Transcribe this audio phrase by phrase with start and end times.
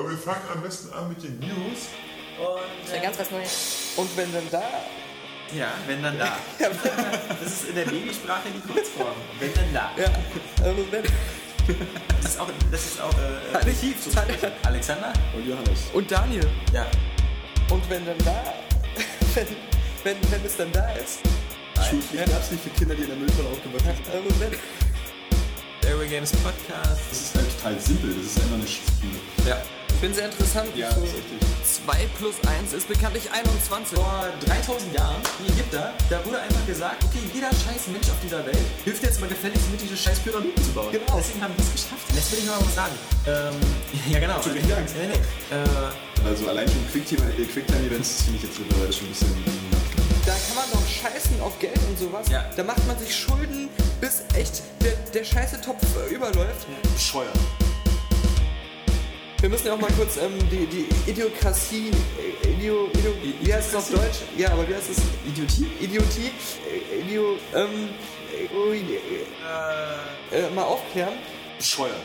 [0.00, 1.88] Aber wir fangen am besten an mit den News.
[2.38, 3.92] Und, Ja, ganz was Neues.
[3.96, 4.62] Und wenn dann da.
[5.54, 6.38] ja, wenn dann da.
[7.42, 9.14] Das ist in der Babysprache die Kurzform.
[9.38, 9.90] Wenn dann da.
[9.98, 10.10] Ja,
[10.64, 11.02] also wenn.
[12.22, 13.96] Das ist auch, das ist auch äh, Archiv.
[14.62, 15.12] Alexander?
[15.36, 15.80] Und Johannes.
[15.92, 16.48] Und Daniel.
[16.72, 16.86] Ja.
[17.70, 18.54] Und wenn dann da.
[19.34, 19.46] Wenn,
[20.02, 21.20] wenn, wenn es dann da ist.
[21.88, 24.08] Schulpflicht gab es nicht für Kinder, die in der Mülltonne aufgewachsen sind.
[24.12, 25.88] Also wenn.
[25.88, 27.00] Airway Games Podcast.
[27.10, 29.46] Das ist halt total simpel, das ist einfach eine Spiel.
[29.46, 29.62] Ja.
[30.00, 30.68] Ich finde sehr interessant.
[30.74, 31.38] Ja, so das ist richtig.
[31.84, 32.34] 2 plus
[32.64, 33.98] 1 ist bekanntlich 21.
[33.98, 38.40] Vor 3000 Jahren, die Ägypter, da wurde einfach gesagt, okay, jeder scheiß Mensch auf dieser
[38.46, 40.88] Welt hilft jetzt mal gefälligst mit, diese scheiß Pyramiden zu bauen.
[40.90, 41.20] Genau.
[41.20, 42.08] Deswegen haben die es geschafft.
[42.14, 42.96] Jetzt will ich noch mal was sagen.
[43.28, 43.60] Ähm,
[44.08, 44.40] ja, genau.
[44.40, 44.88] Leid.
[44.96, 45.20] Nee, nee.
[45.52, 49.44] Äh, Also allein schon äh, Quicktime-Events finde ich jetzt mittlerweile schon ein bisschen.
[50.24, 52.26] Da kann man doch scheißen auf Geld und sowas.
[52.32, 52.48] Ja.
[52.56, 53.68] Da macht man sich Schulden,
[54.00, 56.64] bis echt der, der scheiße Topf äh, überläuft.
[56.96, 57.36] bescheuert.
[59.40, 61.90] Wir müssen ja auch mal kurz ähm, die, die Idiokratie,
[62.44, 64.18] äh, Idio, Idio, wie heißt es auf Deutsch?
[64.36, 64.98] Ja, aber wie heißt es?
[65.26, 65.66] Idiotie?
[65.80, 66.30] Idiotie,
[66.68, 67.88] äh, Idio, ähm,
[68.30, 71.14] äh, ui, äh, äh, mal aufklären.
[71.56, 71.96] Bescheuert.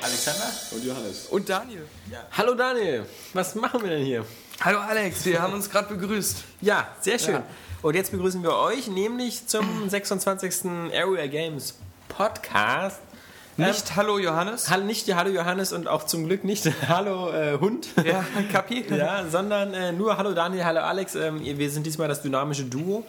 [0.00, 0.52] Alexander?
[0.70, 1.26] Und Johannes.
[1.26, 1.84] Und Daniel.
[2.30, 4.24] Hallo Daniel, was machen wir denn hier?
[4.60, 6.44] Hallo Alex, wir haben uns gerade begrüßt.
[6.60, 7.34] Ja, sehr schön.
[7.34, 7.44] Ja.
[7.82, 10.66] Und jetzt begrüßen wir euch nämlich zum 26.
[10.94, 11.74] Area Games
[12.08, 13.07] Podcast.
[13.58, 14.70] Nicht Hallo Johannes.
[14.84, 17.88] Nicht Hallo Johannes und auch zum Glück nicht Hallo äh, Hund.
[18.04, 18.84] Ja, Kapi.
[18.96, 21.16] Ja, sondern äh, nur Hallo Daniel, Hallo Alex.
[21.16, 23.04] Ähm, wir sind diesmal das dynamische Duo.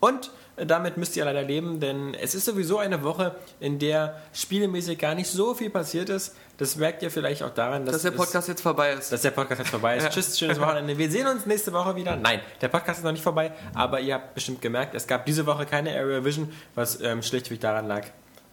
[0.00, 4.16] Und äh, damit müsst ihr leider leben, denn es ist sowieso eine Woche, in der
[4.32, 6.34] spielemäßig gar nicht so viel passiert ist.
[6.56, 9.12] Das merkt ihr vielleicht auch daran, dass, Dass der es- Podcast jetzt vorbei ist.
[9.12, 10.08] dass der Podcast jetzt vorbei ist.
[10.14, 10.96] Tschüss, schönes Wochenende.
[10.96, 12.16] Wir sehen uns nächste Woche wieder.
[12.16, 15.44] Nein, der Podcast ist noch nicht vorbei, aber ihr habt bestimmt gemerkt, es gab diese
[15.44, 18.04] Woche keine Area Vision, was ähm, schlichtweg daran lag,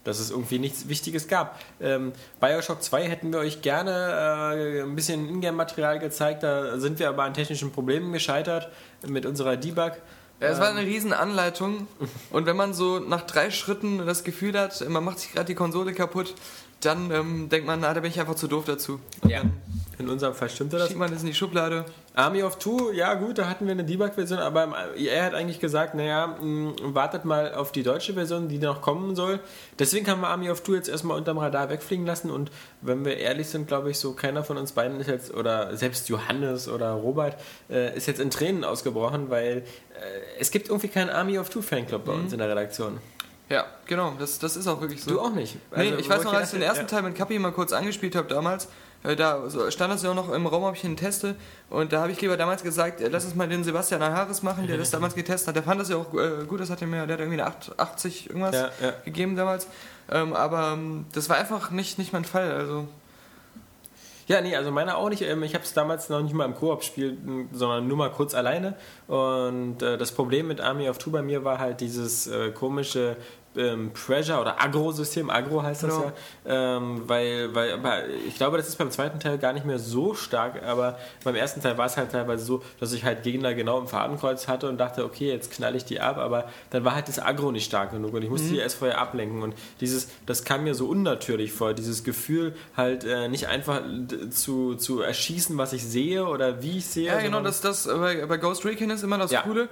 [0.08, 1.60] dass es irgendwie nichts Wichtiges gab.
[1.82, 3.92] Ähm, Bioshock 2 hätten wir euch gerne
[4.56, 8.70] äh, ein bisschen Ingame-Material gezeigt, da sind wir aber an technischen Problemen gescheitert
[9.06, 9.94] mit unserer Debug.
[10.40, 11.88] Ja, es war eine riesen Anleitung
[12.32, 15.56] und wenn man so nach drei Schritten das Gefühl hat, man macht sich gerade die
[15.56, 16.36] Konsole kaputt,
[16.82, 19.00] dann ähm, denkt man, na, da bin ich einfach zu doof dazu.
[19.22, 19.42] Und Ja.
[20.00, 20.90] In unserem Fall stimmte das.
[20.90, 21.84] Schiebt man das in die Schublade.
[22.14, 25.96] Army of Two, ja gut, da hatten wir eine Debug-Version, aber er hat eigentlich gesagt,
[25.96, 29.40] naja, mh, wartet mal auf die deutsche Version, die noch kommen soll.
[29.80, 32.52] Deswegen haben wir Army of Two jetzt erstmal unterm Radar wegfliegen lassen und
[32.82, 36.10] wenn wir ehrlich sind, glaube ich, so keiner von uns beiden ist jetzt, oder selbst
[36.10, 37.36] Johannes oder Robert,
[37.68, 39.64] äh, ist jetzt in Tränen ausgebrochen, weil äh,
[40.40, 43.00] es gibt irgendwie keinen Army of Two Fanclub bei uns in der Redaktion.
[43.50, 45.12] Ja, genau, das, das ist auch wirklich so.
[45.12, 45.56] Du auch nicht.
[45.76, 47.72] Nee, Also, ich weiß noch, als ich den ersten hätte, Teil mit Kapi mal kurz
[47.72, 48.68] angespielt habe damals,
[49.04, 51.36] äh, da so stand das ja auch noch im Raum, ob ich ihn teste.
[51.70, 54.68] Und da habe ich lieber damals gesagt, äh, lass uns mal den Sebastian Harris machen,
[54.68, 55.56] der das damals getestet hat.
[55.56, 57.50] Der fand das ja auch äh, gut, das hat er mir, der hat irgendwie eine
[57.50, 58.94] 8, 80 irgendwas Ja, ja.
[59.06, 59.68] gegeben damals.
[60.12, 62.52] Ähm, aber ähm, das war einfach nicht, nicht mein Fall.
[62.52, 62.88] Also
[64.28, 65.22] Ja, nee, also meiner auch nicht.
[65.22, 67.18] Ähm, Ich habe es damals noch nicht mal im Koop gespielt,
[67.54, 68.76] sondern nur mal kurz alleine.
[69.08, 73.16] Und äh, das Problem mit Army of Two bei mir war halt dieses äh, komische
[73.58, 75.30] ähm, Pressure oder Agro-System.
[75.30, 76.12] Agro heißt das Genau.
[76.46, 76.78] ja.
[76.78, 80.14] Ähm, weil, weil, aber ich glaube, das ist beim zweiten Teil gar nicht mehr so
[80.14, 80.64] stark.
[80.64, 83.88] Aber beim ersten Teil war es halt teilweise so, dass ich halt Gegner genau im
[83.88, 86.18] Fadenkreuz hatte und dachte, okay, jetzt knall ich die ab.
[86.18, 89.00] Aber dann war halt das Agro nicht stark genug und ich musste die erst vorher
[89.00, 89.42] ablenken.
[89.44, 91.74] Und dieses, das kam mir so unnatürlich vor.
[91.74, 93.82] Dieses Gefühl, halt äh, nicht einfach
[94.30, 97.08] zu, zu erschießen, was ich sehe oder wie ich sehe.
[97.08, 99.42] Ja, genau, das, das äh, bei, bei Ghost Recon ist immer das Ja.
[99.42, 99.70] Coole.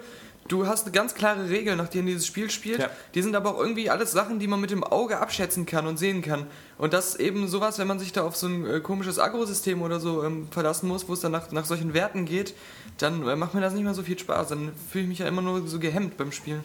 [0.47, 2.79] Du hast eine ganz klare Regel, nach denen dieses Spiel spielt.
[2.79, 2.89] Ja.
[3.15, 5.97] Die sind aber auch irgendwie alles Sachen, die man mit dem Auge abschätzen kann und
[5.97, 6.45] sehen kann.
[6.77, 9.99] Und das eben sowas, wenn man sich da auf so ein äh, komisches Agro-System oder
[9.99, 12.53] so ähm, verlassen muss, wo es dann nach, nach solchen Werten geht,
[12.99, 14.49] dann äh, macht mir das nicht mehr so viel Spaß.
[14.49, 16.63] Dann fühle ich mich ja immer nur so gehemmt beim Spielen.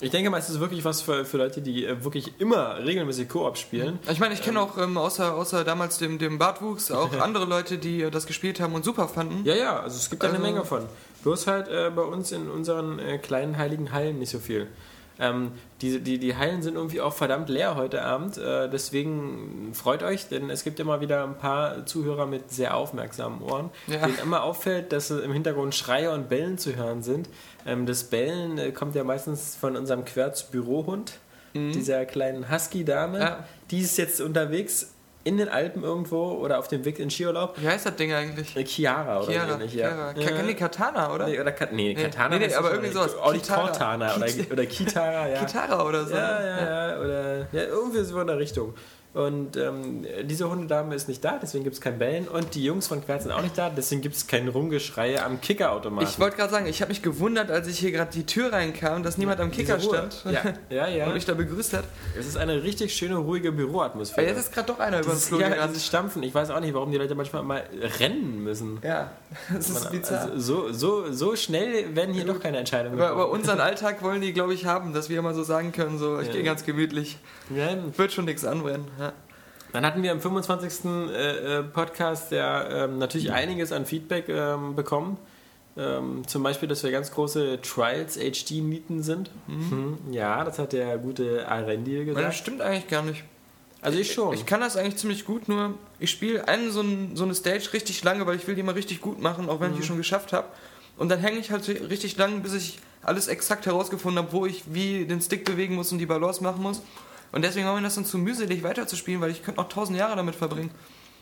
[0.00, 3.28] Ich denke mal, es ist wirklich was für, für Leute, die äh, wirklich immer regelmäßig
[3.28, 3.98] Koop spielen.
[4.08, 7.78] Ich meine, ich kenne auch ähm, außer, außer damals dem, dem Bartwuchs auch andere Leute,
[7.78, 9.44] die äh, das gespielt haben und super fanden.
[9.44, 10.84] Ja, ja, also es gibt da eine Also- Menge von.
[11.22, 14.66] Bloß halt äh, bei uns in unseren äh, kleinen heiligen Hallen nicht so viel.
[15.20, 15.50] Ähm,
[15.82, 18.38] die, die, die Hallen sind irgendwie auch verdammt leer heute Abend.
[18.38, 23.42] Äh, deswegen freut euch, denn es gibt immer wieder ein paar Zuhörer mit sehr aufmerksamen
[23.42, 24.06] Ohren, Ja.
[24.06, 27.28] denen immer auffällt, dass im Hintergrund Schreie und Bellen zu hören sind.
[27.66, 31.14] Ähm, das Bellen äh, kommt ja meistens von unserem Querz-Bürohund,
[31.54, 33.18] dieser kleinen Husky-Dame.
[33.18, 33.44] Ja.
[33.72, 34.94] Die ist jetzt unterwegs
[35.24, 37.54] in den Alpen irgendwo oder auf dem Weg in Skiurlaub.
[37.60, 38.56] Wie heißt das Ding eigentlich?
[38.56, 40.12] Äh, Chiara oder Chiara, so ähnlich, Chiara.
[40.16, 40.26] ja.
[40.26, 41.26] Ka- Kann die Katana, oder?
[41.26, 42.38] Nee, oder Kat nee, Katana.
[42.38, 43.16] nee, nee, aber irgendwie oder- sowas.
[43.16, 43.60] Auch Kitara.
[43.62, 45.40] Cortana oder, oder Kitara, ja.
[45.40, 46.14] Gitarre oder so.
[46.14, 48.74] Ja, ja, ja, oder ja, irgendwie so in der Richtung.
[49.18, 52.28] Und ähm, diese Hundedame ist nicht da, deswegen gibt es kein Bellen.
[52.28, 55.40] Und die Jungs von Querz sind auch nicht da, deswegen gibt es kein Rumgeschreie am
[55.40, 56.08] Kickerautomaten.
[56.08, 59.02] Ich wollte gerade sagen, ich habe mich gewundert, als ich hier gerade die Tür reinkam,
[59.02, 61.06] dass niemand am Kicker stand Ja, ja, ja.
[61.08, 61.82] und mich da begrüßt hat.
[62.16, 64.20] Es ist eine richtig schöne, ruhige Büroatmosphäre.
[64.20, 65.76] Aber jetzt ist gerade doch einer über den Flur ja, gerannt.
[65.78, 66.22] Stampfen.
[66.22, 67.64] Ich weiß auch nicht, warum die Leute manchmal mal
[67.98, 68.78] rennen müssen.
[68.84, 69.10] Ja,
[69.52, 70.30] das ist Man, bizarr.
[70.30, 74.20] also, so, so, so schnell werden hier doch keine Entscheidungen aber, aber unseren Alltag wollen
[74.20, 77.18] die, glaube ich, haben, dass wir immer so sagen können, so, ich gehe ganz gemütlich,
[77.48, 78.86] wird schon nichts anbrennen.
[79.00, 79.07] Ja.
[79.72, 80.84] Dann hatten wir im 25.
[80.84, 85.18] Äh, äh, Podcast ja ähm, natürlich einiges an Feedback ähm, bekommen.
[85.76, 89.30] Ähm, zum Beispiel, dass wir ganz große Trials HD-Mieten sind.
[89.46, 89.98] Mhm.
[90.10, 92.34] Ja, das hat der gute Arendil Weil das gesagt.
[92.36, 93.22] stimmt eigentlich gar nicht.
[93.80, 94.34] Also ich schon.
[94.34, 97.72] Ich kann das eigentlich ziemlich gut, nur ich spiele einen so, ein, so eine Stage
[97.72, 99.98] richtig lange, weil ich will die immer richtig gut machen, auch wenn ich die schon
[99.98, 100.48] geschafft habe.
[100.96, 104.64] Und dann hänge ich halt richtig lang, bis ich alles exakt herausgefunden habe, wo ich
[104.66, 106.82] wie den Stick bewegen muss und die Balance machen muss.
[107.32, 110.16] Und deswegen war mir das dann zu mühselig weiterzuspielen, weil ich könnte noch tausend Jahre
[110.16, 110.70] damit verbringen.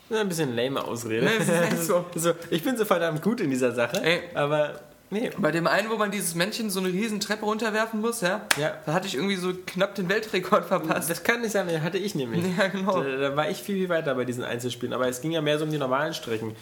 [0.09, 1.27] Ja, ein bisschen lame Ausrede.
[1.27, 2.05] Nee, so.
[2.15, 4.21] so, ich bin so verdammt gut in dieser Sache, Ey.
[4.35, 4.81] aber
[5.11, 5.31] nee.
[5.37, 8.75] Bei dem einen, wo man dieses Männchen so eine riesen Treppe runterwerfen muss, ja, Ja.
[8.87, 11.11] da hatte ich irgendwie so knapp den Weltrekord verpasst.
[11.11, 12.45] Das kann nicht sein, den hatte ich nämlich.
[12.57, 13.03] Ja, genau.
[13.03, 15.59] Da, da war ich viel, viel weiter bei diesen Einzelspielen, aber es ging ja mehr
[15.59, 16.55] so um die normalen Strecken.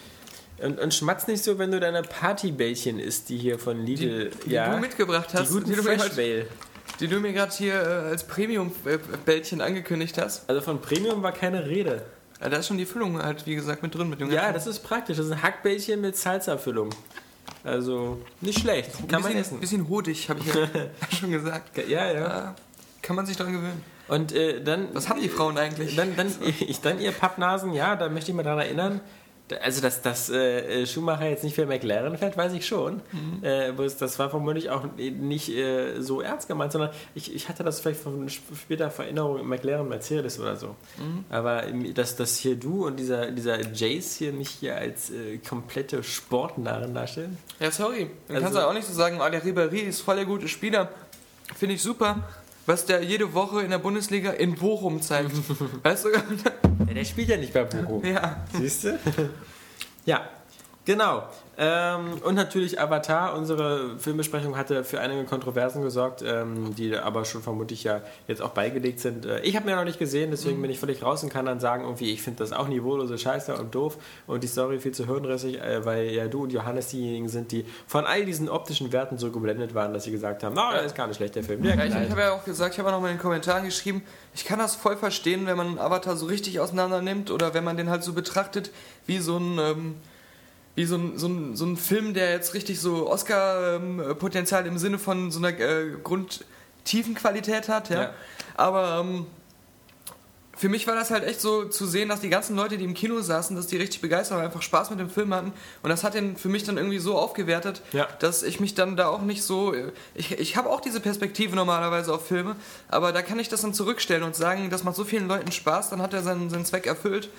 [0.57, 4.51] Und, und schmatz nicht so, wenn du deine Partybällchen isst, die hier von Lidl, Die
[4.51, 6.47] ja, du mitgebracht die hast, guten die du mir, Fresh Bale.
[6.99, 10.49] Die du mir gerade hier äh, als Premium-Bällchen angekündigt hast.
[10.49, 12.05] Also von Premium war keine Rede.
[12.41, 14.09] Ja, da ist schon die Füllung halt, wie gesagt, mit drin.
[14.09, 15.17] Mit dem Ja, das ist praktisch.
[15.17, 16.89] Das ist ein Hackbällchen mit Salsa-Füllung.
[17.63, 18.91] Also nicht schlecht.
[19.07, 19.59] Kann man bisschen, essen.
[19.59, 20.67] Bisschen hodig, habe ich ja
[21.19, 21.77] schon gesagt.
[21.77, 22.13] Ja, ja.
[22.13, 22.55] Ja,
[23.01, 23.83] kann man sich dran gewöhnen.
[24.07, 24.89] Und äh, dann.
[24.93, 25.95] Was haben die Frauen eigentlich?
[25.95, 26.27] Dann, dann,
[26.59, 29.01] ich, dann ihr Pappnasen, ja, da möchte ich mal daran erinnern.
[29.61, 33.01] Also, dass, dass äh, Schumacher jetzt nicht für McLaren fährt, weiß ich schon.
[33.11, 33.43] Mhm.
[33.43, 37.79] Äh, das war vermutlich auch nicht äh, so ernst gemeint, sondern ich, ich hatte das
[37.79, 40.69] vielleicht von sp- später Vererinnerung McLaren Mercedes oder so.
[40.97, 41.25] Mhm.
[41.29, 45.37] Aber ähm, dass, dass hier du und dieser, dieser Jace hier mich hier als äh,
[45.37, 47.37] komplette Sportnarren darstellen.
[47.59, 48.09] Ja, sorry.
[48.27, 50.47] Dann Also- kannst du auch nicht so sagen, ah, der Ribéry ist voll der gute
[50.47, 50.89] Spieler.
[51.55, 52.23] Finde ich super.
[52.65, 55.29] Was der jede Woche in der Bundesliga in Bochum zeigt.
[55.83, 56.09] weißt du?
[56.87, 58.03] Ja, der spielt ja nicht bei Bochum.
[58.05, 58.45] ja.
[58.53, 58.99] Siehst du?
[60.05, 60.27] ja,
[60.85, 61.27] genau.
[61.57, 67.41] Ähm, und natürlich Avatar, unsere Filmbesprechung hatte für einige Kontroversen gesorgt, ähm, die aber schon
[67.41, 69.25] vermutlich ja jetzt auch beigelegt sind.
[69.25, 71.61] Äh, ich habe mir noch nicht gesehen, deswegen bin ich völlig raus und kann dann
[71.61, 73.97] sagen, irgendwie, ich finde das auch niveaulose Scheiße und doof
[74.27, 77.65] und die Story viel zu hirnrissig, äh, weil ja du und Johannes diejenigen sind, die
[77.87, 80.95] von all diesen optischen Werten so geblendet waren, dass sie gesagt haben, na, das ist
[80.95, 81.63] gar nicht schlecht, der Film.
[81.63, 83.63] Der Ja, ich, habe ja auch gesagt, ich habe auch noch mal in den Kommentaren
[83.63, 84.03] geschrieben,
[84.33, 87.63] ich kann das voll verstehen, wenn man einen Avatar so richtig auseinander nimmt oder wenn
[87.63, 88.71] man den halt so betrachtet
[89.05, 89.95] wie so ein, ähm,
[90.75, 94.99] wie so ein, so, ein, so ein Film, der jetzt richtig so Oscar-Potenzial im Sinne
[94.99, 97.89] von so einer äh, grundtiefen Qualität hat.
[97.89, 98.01] Ja?
[98.01, 98.13] Ja.
[98.55, 99.25] Aber ähm,
[100.57, 102.93] für mich war das halt echt so zu sehen, dass die ganzen Leute, die im
[102.93, 105.51] Kino saßen, dass die richtig begeistert waren, einfach Spaß mit dem Film hatten.
[105.83, 108.07] Und das hat den für mich dann irgendwie so aufgewertet, Ja.
[108.19, 109.73] dass ich mich dann da auch nicht so.
[110.13, 112.55] Ich, ich habe auch diese Perspektive normalerweise auf Filme,
[112.87, 115.89] aber da kann ich das dann zurückstellen und sagen, das macht so vielen Leuten Spaß,
[115.89, 117.29] dann hat er seinen, seinen Zweck erfüllt.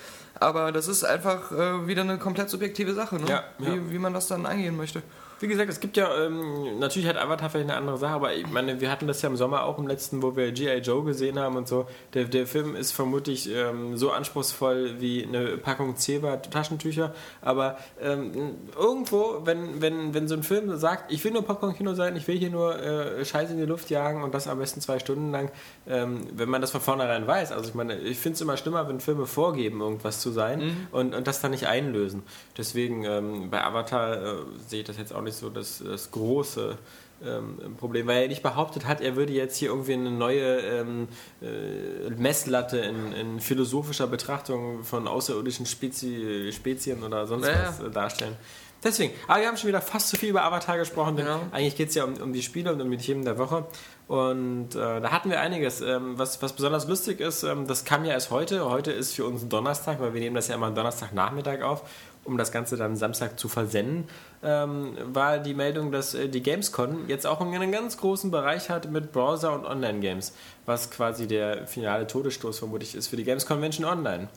[0.41, 3.27] Aber das ist einfach äh, wieder eine komplett subjektive Sache, ne?
[3.29, 3.91] Ja, wie, ja.
[3.91, 5.03] wie man das dann angehen möchte.
[5.39, 8.47] Wie gesagt, es gibt ja, ähm, natürlich hat Avatar vielleicht eine andere Sache, aber ich
[8.47, 10.79] meine, wir hatten das ja im Sommer auch im letzten, wo wir G.I.
[10.79, 11.87] Joe gesehen haben und so.
[12.15, 17.13] Der, der Film ist vermutlich ähm, so anspruchsvoll wie eine Packung Zebra Taschentücher,
[17.43, 22.17] aber ähm, irgendwo, wenn, wenn, wenn so ein Film sagt, ich will nur Popcorn-Kino sein,
[22.17, 24.99] ich will hier nur äh, Scheiße in die Luft jagen und das am besten zwei
[24.99, 25.51] Stunden lang,
[25.87, 28.89] ähm, wenn man das von vornherein weiß, also ich meine, ich finde es immer schlimmer,
[28.89, 32.23] wenn Filme vorgeben, irgendwas zu sein und, und das dann nicht einlösen.
[32.57, 34.35] Deswegen ähm, bei Avatar äh,
[34.67, 36.79] sehe ich das jetzt auch nicht so das, das große
[37.25, 41.09] ähm, Problem, weil er nicht behauptet hat, er würde jetzt hier irgendwie eine neue ähm,
[41.43, 47.69] äh, Messlatte in, in philosophischer Betrachtung von außerirdischen Spezi Spezien oder sonst Ja, ja.
[47.69, 48.37] was äh, darstellen.
[48.85, 51.41] Deswegen, aber wir haben schon wieder fast zu viel über Avatar gesprochen, denn Ja.
[51.51, 53.65] eigentlich geht es ja um, um die Spiele und um die Themen der Woche.
[54.07, 55.81] Und äh, da hatten wir einiges.
[55.81, 58.69] Ähm, was, was besonders lustig ist, ähm, das kam ja erst heute.
[58.71, 61.83] Heute ist für uns Donnerstag, weil wir nehmen das ja immer Donnerstagnachmittag auf,
[62.27, 64.09] um das Ganze dann Samstag zu versenden,
[64.43, 68.91] ähm, war die Meldung, dass äh, die Gamescon jetzt auch einen ganz großen Bereich hat
[68.91, 70.33] mit Browser und Online-Games,
[70.67, 74.29] was quasi der finale Todesstoß vermutlich ist für die Games Convention Online.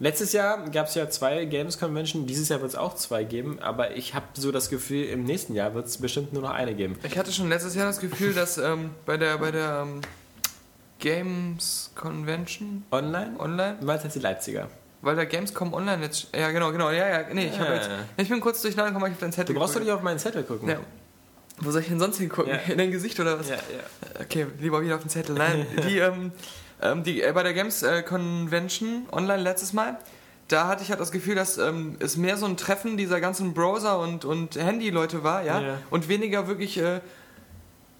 [0.00, 3.58] Letztes Jahr gab es ja zwei Games Convention, dieses Jahr wird es auch zwei geben,
[3.60, 6.74] aber ich habe so das Gefühl, im nächsten Jahr wird es bestimmt nur noch eine
[6.74, 6.96] geben.
[7.02, 10.00] Ich hatte schon letztes Jahr das Gefühl, dass ähm, bei der, bei der ähm,
[11.00, 13.34] Games Convention Online?
[13.40, 14.68] online, Du meinst jetzt die Leipziger?
[15.02, 16.28] Weil der Gamescom online jetzt.
[16.34, 17.74] Ja, genau, genau, ja, ja, nee, ich, hab Ja.
[17.74, 20.02] jetzt, ich bin kurz durcheinander gekommen, ich auf dein Du Zettel brauchst doch nicht auf
[20.02, 20.68] meinen Zettel gucken.
[20.68, 20.76] Ja.
[21.60, 22.52] Wo soll ich denn sonst hingucken?
[22.52, 22.72] Ja.
[22.72, 23.48] In dein Gesicht oder was?
[23.48, 24.20] ja, ja.
[24.20, 25.34] Okay, lieber wieder auf den Zettel.
[25.34, 26.32] Nein, die, ähm,
[26.80, 29.98] Ähm, die, äh, bei der Games äh, Convention online letztes Mal,
[30.46, 33.52] da hatte ich halt das Gefühl, dass ähm, es mehr so ein Treffen dieser ganzen
[33.52, 35.78] Browser- und, und Handy-Leute war, ja, Ja.
[35.90, 37.00] und weniger wirklich äh,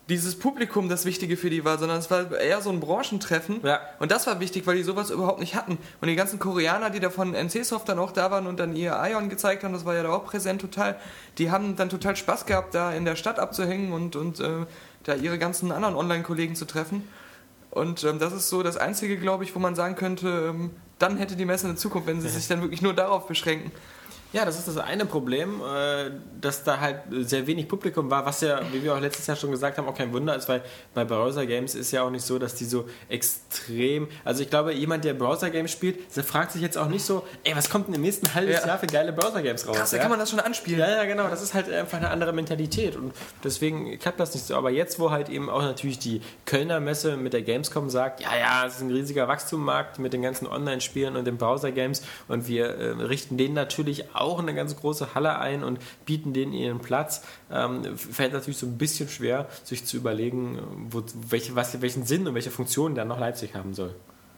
[0.08, 3.60] dieses Publikum das Wichtige für die war, sondern es war eher so ein Branchentreffen.
[3.62, 3.80] Ja.
[3.98, 5.76] Und das war wichtig, weil die sowas überhaupt nicht hatten.
[6.00, 8.98] Und die ganzen Koreaner, die da von NC-Soft dann auch da waren und dann ihr
[9.10, 10.96] Ion gezeigt haben, das war ja da auch präsent total,
[11.36, 14.66] die haben dann total Spaß gehabt, da in der Stadt abzuhängen und, und äh,
[15.04, 17.06] da ihre ganzen anderen Online-Kollegen zu treffen.
[17.70, 21.18] Und ähm, das ist so das Einzige, glaube ich, wo man sagen könnte, ähm, dann
[21.18, 23.72] hätte die Messe eine Zukunft, wenn sie sich dann wirklich nur darauf beschränken.
[24.32, 28.42] Ja, das ist das eine Problem, äh, dass da halt sehr wenig Publikum war, was
[28.42, 31.04] ja, wie wir auch letztes Jahr schon gesagt haben, auch kein Wunder ist, weil bei
[31.04, 34.06] Browser Games ist ja auch nicht so, dass die so extrem.
[34.24, 37.26] Also ich glaube, jemand, der Browser Games spielt, der fragt sich jetzt auch nicht so,
[37.44, 38.66] ey, was kommt denn im nächsten halben Ja.
[38.66, 39.76] Jahr für geile Browser Games raus?
[39.76, 40.02] Krass, da ja?
[40.02, 40.80] kann man das schon anspielen.
[40.80, 41.28] Ja, ja, genau.
[41.28, 44.56] Das ist halt einfach eine andere Mentalität und deswegen klappt das nicht so.
[44.56, 48.36] Aber jetzt, wo halt eben auch natürlich die Kölner Messe mit der Gamescom sagt, ja,
[48.38, 52.66] ja, es ist ein riesiger Wachstummarkt mit den ganzen Online-Spielen und den Browser-Games und wir
[52.66, 57.22] äh, richten denen natürlich auch eine ganz große Halle ein und bieten denen ihren Platz,
[57.50, 60.58] ähm, fällt natürlich so ein bisschen schwer, sich zu überlegen,
[60.90, 63.94] wo, welche, was, welchen Sinn und welche Funktion dann noch Leipzig haben soll.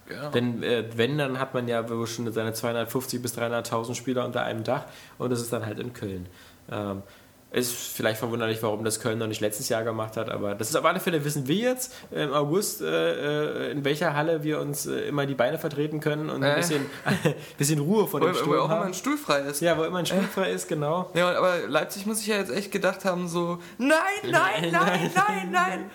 [0.09, 0.31] Genau.
[0.31, 4.65] Denn äh, wenn, dann hat man ja schon seine 250 bis 300.000 Spieler unter einem
[4.65, 4.87] Dach
[5.19, 6.27] und das ist dann halt in Köln.
[6.71, 7.03] Ähm,
[7.53, 10.77] ist vielleicht verwunderlich, warum das Köln noch nicht letztes Jahr gemacht hat, aber das ist
[10.77, 14.87] auf alle Fälle, wissen wir jetzt im August, äh, äh, in welcher Halle wir uns
[14.87, 16.57] äh, immer die Beine vertreten können und ein Äh.
[16.57, 16.87] bisschen,
[17.59, 19.61] bisschen Ruhe vor Wo, dem wo Stuhl auch immer ein Stuhl frei ist.
[19.61, 21.11] Ja, wo immer ein Stuhl frei ist, genau.
[21.15, 23.99] Ja, aber Leipzig muss ich ja jetzt echt gedacht haben, so, nein,
[24.31, 25.91] nein, nein, nein, nein.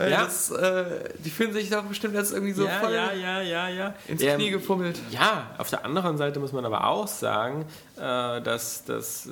[0.00, 0.24] Weil Ja.
[0.24, 0.84] das, äh,
[1.18, 3.94] die fühlen sich doch bestimmt jetzt irgendwie so ja, voll ja, ja, ja, ja.
[4.08, 4.98] ins Ähm, Knie gefummelt.
[5.10, 7.66] Ja, auf der anderen Seite muss man aber auch sagen,
[7.98, 9.30] äh, dass, dass, äh,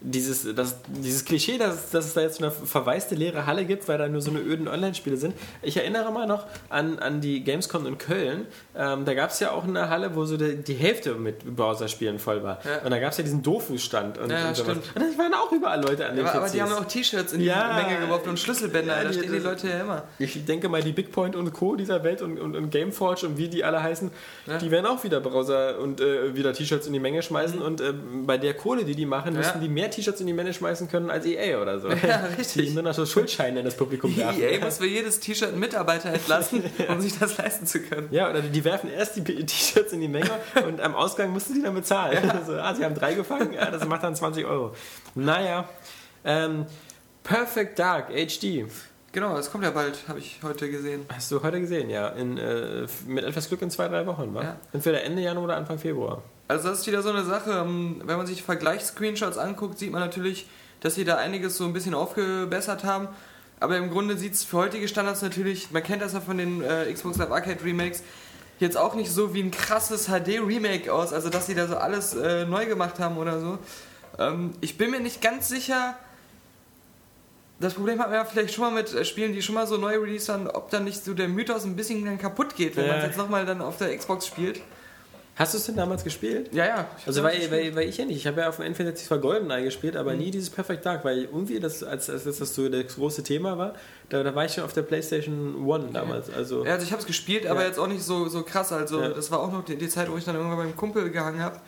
[0.00, 3.86] dieses, dass dieses Klischee, dass, dass es da jetzt so eine verwaiste leere Halle gibt,
[3.86, 5.34] weil da nur so eine öden Online-Spiele sind.
[5.60, 8.46] Ich erinnere mal noch an, an die Gamescom in Köln.
[8.74, 12.18] Ähm, da gab es ja auch eine Halle, wo so die, die Hälfte mit Browserspielen
[12.18, 12.60] voll war.
[12.64, 12.78] Ja.
[12.82, 14.16] Und da gab es ja diesen Dofu-Stand.
[14.16, 14.78] Und, Ja, und, sowas.
[14.78, 17.40] und da waren auch überall Leute an den Aber, aber die haben auch T-Shirts in
[17.40, 17.48] die.
[17.48, 19.97] Menge geworfen und Schlüsselbänder, da stehen die Leute ja immer.
[20.18, 21.76] Ich denke mal, die Big Point und Co.
[21.76, 24.10] dieser Welt und, und, und Gameforge und wie die alle heißen,
[24.46, 24.58] Ja.
[24.58, 27.60] die werden auch wieder Browser und äh, wieder T-Shirts in die Menge schmeißen.
[27.60, 27.92] Und äh,
[28.24, 29.38] bei der Kohle, die die machen, Ja.
[29.38, 31.88] müssten die mehr T-Shirts in die Menge schmeißen können als EA oder so.
[32.08, 32.68] Ja, richtig.
[32.68, 34.40] Die nur noch so Schuldscheine in das Publikum werfen.
[34.42, 38.08] EA muss für jedes T-Shirt einen Mitarbeiter entlassen, um sich das leisten zu können.
[38.10, 40.30] Ja, oder die werfen erst die T-Shirts in die Menge
[40.66, 42.18] und am Ausgang mussten die dann bezahlen.
[42.46, 44.74] So, ah, sie haben drei gefangen, ja, das macht dann 20 Euro.
[45.14, 45.68] Naja,
[46.24, 46.66] ähm,
[47.24, 48.64] Perfect Dark HD.
[49.12, 51.06] Genau, das kommt ja bald, habe ich heute gesehen.
[51.12, 52.08] Hast du heute gesehen, ja.
[52.08, 54.42] In, äh, mit etwas Glück in zwei, drei Wochen, wa?
[54.42, 54.56] Ja.
[54.72, 56.22] Entweder Ende Januar oder Anfang Februar.
[56.46, 60.00] Also das ist wieder so eine Sache, ähm, wenn man sich Vergleichsscreenshots anguckt, sieht man
[60.00, 60.46] natürlich,
[60.80, 63.08] dass sie da einiges so ein bisschen aufgebessert haben.
[63.60, 66.62] Aber im Grunde sieht es für heutige Standards natürlich, man kennt das ja von den
[66.62, 68.02] äh, Xbox Live Arcade Remakes,
[68.60, 72.14] jetzt auch nicht so wie ein krasses HD-Remake aus, also dass sie da so alles
[72.14, 73.58] äh, neu gemacht haben oder so.
[74.18, 75.96] Ähm, ich bin mir nicht ganz sicher,
[77.60, 79.76] das Problem hat man ja vielleicht schon mal mit äh, Spielen, die schon mal so
[79.76, 82.84] neu released waren, ob dann nicht so der Mythos ein bisschen dann kaputt geht, wenn
[82.86, 82.92] Ja.
[82.92, 84.60] man es jetzt nochmal dann auf der Xbox spielt.
[85.36, 86.52] Hast du es denn damals gespielt?
[86.52, 86.86] Ja, ja.
[87.06, 88.16] Also weil, weil, weil ich ja nicht.
[88.16, 91.24] Ich habe ja auf dem N64 zwar GoldenEye gespielt, aber nie dieses Perfect Dark, weil
[91.26, 93.74] irgendwie das, als, als das so das große Thema war,
[94.08, 96.28] da, da war ich schon auf der PlayStation One damals.
[96.28, 97.68] Also Ja, also ich habe es gespielt, aber Ja.
[97.68, 98.72] jetzt auch nicht so, so krass.
[98.72, 99.10] Also Ja.
[99.10, 101.60] das war auch noch die, die Zeit, wo ich dann irgendwann beim Kumpel gehangen habe.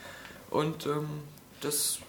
[0.50, 1.06] Und ähm,
[1.61, 2.00] das,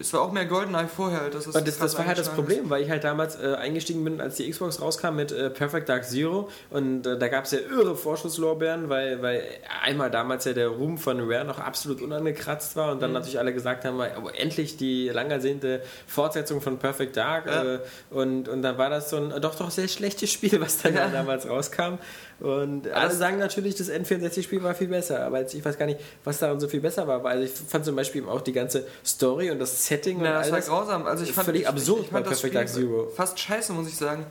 [0.00, 1.30] es war auch mehr Goldeneye vorher.
[1.30, 4.04] Das, ist Und das, das war halt das Problem, weil ich halt damals äh, eingestiegen
[4.04, 7.50] bin, als die Xbox rauskam mit äh, Perfect Dark Zero und äh, da gab es
[7.52, 9.42] ja irre Vorschusslorbeeren, weil, weil
[9.84, 12.92] einmal damals ja der Ruhm von Rare noch absolut unangekratzt war Mhm.
[12.92, 17.46] und dann natürlich alle gesagt haben, oh, endlich die lang ersehnte Fortsetzung von Perfect Dark
[17.46, 17.74] Ja.
[17.74, 17.78] äh,
[18.10, 21.08] und, und dann war das so ein doch doch sehr schlechtes Spiel, was dann Ja.
[21.08, 21.98] damals rauskam
[22.40, 25.86] und alle das- sagen natürlich, das N64-Spiel war viel besser, aber jetzt, ich weiß gar
[25.86, 28.86] nicht, was daran so viel besser war, also ich fand zum Beispiel auch die ganze
[29.04, 31.06] Story und das Setting und Ja, das war grausam.
[31.06, 33.08] Also ich fand, völlig ich, absurd ich fand bei das Perfect Dark Zero.
[33.14, 34.24] fast scheiße, muss ich sagen.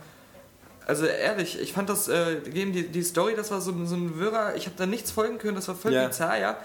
[0.86, 4.56] Also ehrlich, ich fand das, äh, die, die Story, das war so, so ein Wirrer,
[4.56, 6.06] ich habe da nichts folgen können, das war völlig Ja.
[6.08, 6.56] bizarr, ja.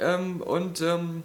[0.00, 1.22] Ähm, und ähm,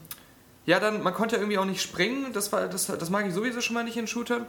[0.66, 3.34] ja, dann, man konnte ja irgendwie auch nicht springen, das, war, das, das mag ich
[3.34, 4.46] sowieso schon mal nicht in Shootern.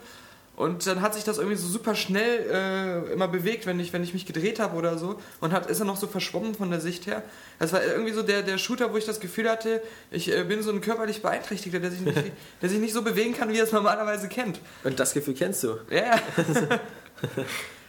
[0.63, 4.05] Und dann hat sich das irgendwie so super schnell äh, immer bewegt, wenn ich, wenn
[4.05, 5.21] ich mich gedreht habe oder so.
[5.41, 7.25] Und hat, ist dann noch so verschwommen von der Sicht her.
[7.59, 10.63] Das war irgendwie so der, der Shooter, wo ich das Gefühl hatte, ich äh, bin
[10.63, 12.17] so ein körperlich Beeinträchtigter, der sich, nicht,
[12.63, 14.61] der sich nicht so bewegen kann, wie er es normalerweise kennt.
[14.85, 15.79] Und das Gefühl kennst du.
[15.91, 16.17] Ja, ja.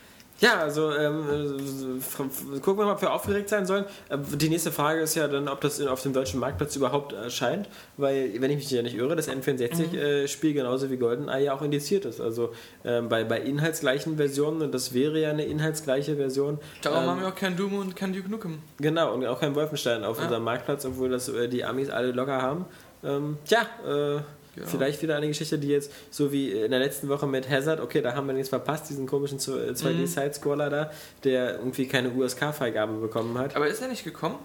[0.43, 3.85] Ja, also ähm, äh, gucken wir mal, ob wir aufgeregt sein sollen.
[4.09, 7.69] Äh, Die nächste Frage ist ja dann, ob das auf dem deutschen Marktplatz überhaupt erscheint,
[7.95, 12.03] weil, wenn ich mich ja nicht irre, das N64-Spiel genauso wie GoldenEye ja auch indiziert
[12.03, 12.19] ist.
[12.19, 12.51] Also
[12.83, 16.59] ähm, bei, bei inhaltsgleichen Versionen, und das wäre ja eine inhaltsgleiche Version.
[16.81, 18.59] Darum ähm, haben wir auch kein Doom und kein Duke Nukem.
[18.79, 20.23] Genau, und auch kein Wolfenstein auf Ja.
[20.25, 22.65] unserem Marktplatz, obwohl das äh, die Amis alle locker haben.
[23.05, 24.19] Ähm, tja, äh,
[24.55, 24.67] Genau.
[24.67, 28.01] vielleicht wieder eine Geschichte, die jetzt, so wie in der letzten Woche mit Hazard, okay,
[28.01, 30.91] da haben wir nichts verpasst, diesen komischen zu- äh, 2D-Sidescroller da,
[31.23, 33.55] der irgendwie keine USK-Freigabe bekommen hat.
[33.55, 34.35] Aber ist er nicht gekommen?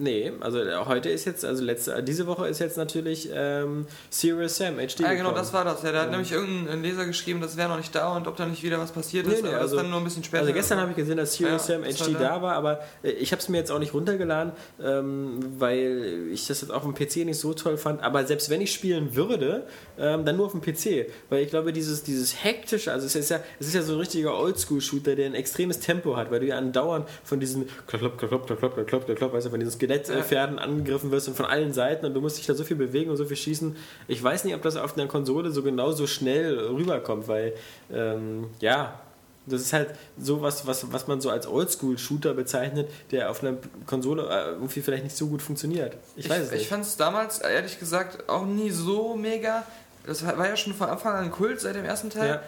[0.00, 4.56] Nee, also äh, heute ist jetzt, also letzte, diese Woche ist jetzt natürlich ähm, Serious
[4.56, 4.80] Sam HD.
[5.02, 5.34] Ah, genau, gekommen.
[5.36, 5.82] das war das.
[5.82, 6.10] Ja, da hat Ja.
[6.12, 8.92] nämlich irgendein Leser geschrieben, das wäre noch nicht da und ob da nicht wieder was
[8.92, 9.42] passiert ist.
[9.42, 10.42] Nee, nee, aber also- das dann nur ein bisschen später.
[10.42, 13.10] Also gestern habe ich gesehen, dass Serious Ja, Sam HD war da war, aber äh,
[13.10, 14.52] ich habe es mir jetzt auch nicht runtergeladen,
[14.82, 18.02] ähm, weil ich das jetzt auf dem PC nicht so toll fand.
[18.02, 19.66] Aber selbst wenn ich spielen würde,
[19.98, 21.06] ähm, dann nur auf dem PC.
[21.28, 23.98] Weil ich glaube, dieses, dieses hektische, also es ist ja, es ist ja so ein
[23.98, 28.18] richtiger Oldschool-Shooter, der ein extremes Tempo hat, weil du ja andauernd von diesen klopp, klopp,
[28.18, 31.46] klopp, klopp, klopp, klopp, klopp, klopp, weißt du, von diesen Skelettpferden angegriffen wirst und von
[31.46, 33.76] allen Seiten und du musst dich da so viel bewegen und so viel schießen.
[34.06, 37.54] Ich weiß nicht, ob das auf einer Konsole so genau so schnell rüberkommt, weil
[37.92, 39.00] ähm, ja,
[39.46, 43.56] das ist halt so was, was, was man so als Oldschool-Shooter bezeichnet, der auf einer
[43.86, 45.94] Konsole äh, irgendwie vielleicht nicht so gut funktioniert.
[46.16, 46.68] Ich, Ich, weiß es ich nicht.
[46.68, 49.64] fand es damals, ehrlich gesagt, auch nie so mega.
[50.06, 52.28] Das war ja schon von Anfang an Kult seit dem ersten Teil.
[52.28, 52.42] Ja.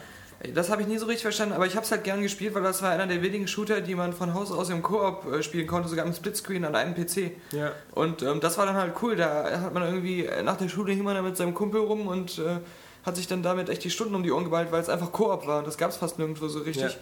[0.55, 2.63] Das habe ich nie so richtig verstanden, aber ich habe es halt gern gespielt, weil
[2.63, 5.67] das war einer der wenigen Shooter, die man von Haus aus im Koop äh, spielen
[5.67, 7.33] konnte, sogar im Splitscreen an einem PC.
[7.53, 7.73] Ja.
[7.93, 9.17] Und ähm, das war dann halt cool.
[9.17, 12.07] Da hat man irgendwie äh, nach der Schule hing man da mit seinem Kumpel rum
[12.07, 12.61] und äh,
[13.05, 15.47] hat sich dann damit echt die Stunden um die Ohren geballt, weil es einfach Koop
[15.47, 15.59] war.
[15.59, 16.93] Und das gab es fast nirgendwo so richtig.
[16.93, 16.99] Ja.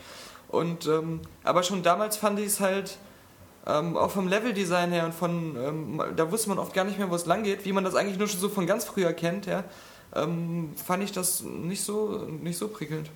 [0.49, 2.99] Und ähm, aber schon damals fand ich es halt
[3.68, 7.11] ähm, auch vom Leveldesign her und von ähm, da wusste man oft gar nicht mehr,
[7.11, 9.47] wo es lang geht, wie man das eigentlich nur schon so von ganz früher kennt,
[9.47, 9.62] ja.
[10.16, 13.11] Ähm, fand ich das nicht so nicht so prickelnd.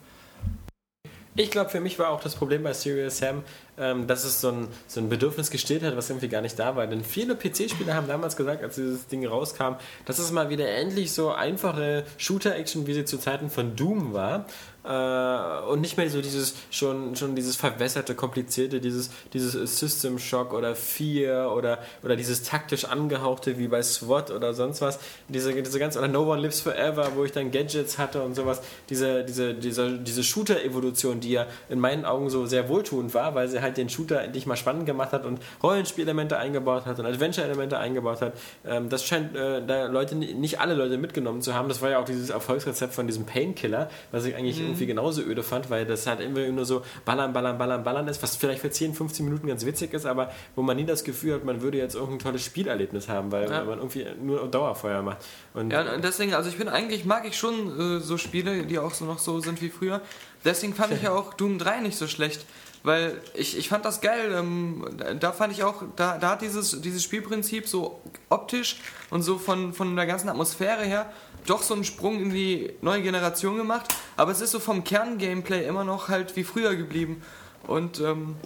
[1.34, 3.42] Ich glaube, für mich war auch das Problem bei Serious Sam,
[3.78, 6.76] ähm, dass es so ein, so ein Bedürfnis gestillt hat, was irgendwie gar nicht da
[6.76, 6.86] war.
[6.86, 11.12] Denn viele PC-Spieler haben damals gesagt, als dieses Ding rauskam, dass es mal wieder endlich
[11.12, 14.44] so einfache Shooter-Action, wie sie zu Zeiten von Doom war.
[14.84, 20.52] Äh, und nicht mehr so dieses schon, schon dieses verwässerte, komplizierte, dieses, dieses System Shock
[20.52, 24.98] oder Fear oder, oder dieses taktisch angehauchte wie bei SWAT oder sonst was.
[25.28, 28.60] Diese, diese ganz, oder No One Lives Forever, wo ich dann Gadgets hatte und sowas.
[28.88, 33.48] Diese, diese, diese, diese Shooter-Evolution, die ja in meinen Augen so sehr wohltuend war, weil
[33.48, 37.78] sie halt den Shooter endlich mal spannend gemacht hat und Rollenspielelemente eingebaut hat und Adventure-Elemente
[37.78, 38.32] eingebaut hat.
[38.66, 41.68] Ähm, das scheint äh, da Leute, nicht alle Leute mitgenommen zu haben.
[41.68, 45.42] Das war ja auch dieses Erfolgsrezept von diesem Painkiller, was ich eigentlich irgendwie genauso öde
[45.42, 48.70] fand, weil das halt immer nur so ballern, ballern, ballern, ballern ist, was vielleicht für
[48.70, 51.78] 10, 15 Minuten ganz witzig ist, aber wo man nie das Gefühl hat, man würde
[51.78, 53.64] jetzt irgendein tolles Spielerlebnis haben, weil Ja.
[53.64, 55.18] man irgendwie nur Dauerfeuer macht.
[55.54, 58.94] Und Ja, deswegen, also ich bin eigentlich, mag ich schon äh, so Spiele, die auch
[58.94, 60.00] so noch so sind wie früher.
[60.44, 62.44] Deswegen fand ich ja auch Doom 3 nicht so schlecht.
[62.84, 64.34] Weil ich, ich fand das geil.
[64.36, 68.80] Ähm, da- da fand ich auch, da, da hat dieses, dieses Spielprinzip so optisch
[69.10, 71.12] und so von, von der ganzen Atmosphäre her
[71.46, 73.94] doch so einen Sprung in die neue Generation gemacht.
[74.16, 77.22] Aber es ist so vom Kern-Gameplay immer noch halt wie früher geblieben.
[77.66, 78.36] Und ähm,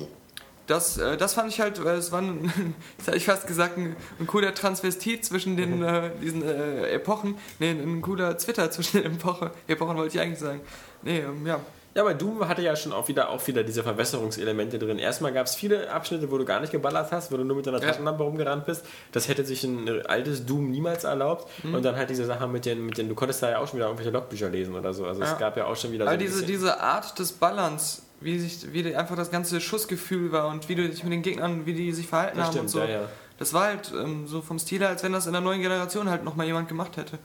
[0.67, 2.53] das, äh, das fand ich halt, es war, ein,
[2.99, 7.37] jetzt hätte ich fast gesagt, ein, ein cooler Transvestit zwischen den, äh, diesen äh, Epochen.
[7.59, 10.61] Nee, ein cooler Twitter zwischen den Epochen, Epochen wollte ich eigentlich sagen.
[11.03, 11.61] Nee, ähm, ja.
[11.97, 14.99] Ja, aber Doom hatte ja schon auch wieder, auch wieder diese Verwässerungselemente drin.
[14.99, 17.67] Erstmal gab es viele Abschnitte, wo du gar nicht geballert hast, wo du nur mit
[17.67, 17.89] deiner Ja.
[17.89, 18.85] Taschenlampe rumgerannt bist.
[19.13, 21.49] Das hätte sich ein altes Doom niemals erlaubt.
[21.65, 21.75] Mhm.
[21.75, 23.79] Und dann halt diese Sache mit den, mit den, du konntest da ja auch schon
[23.79, 25.07] wieder irgendwelche Logbücher lesen oder so.
[25.07, 25.33] Also Ja.
[25.33, 28.39] es gab ja auch schon wieder so Aber ein diese, diese Art des Ballerns, wie
[28.39, 31.73] sich, wie einfach das ganze Schussgefühl war und wie du dich mit den Gegnern, wie
[31.73, 32.93] die sich verhalten das haben und stimmt, so.
[32.93, 33.09] ja, ja.
[33.39, 36.09] Das war halt ähm, so vom Stil her, als wenn das in der neuen Generation
[36.11, 37.19] halt nochmal jemand gemacht hätte.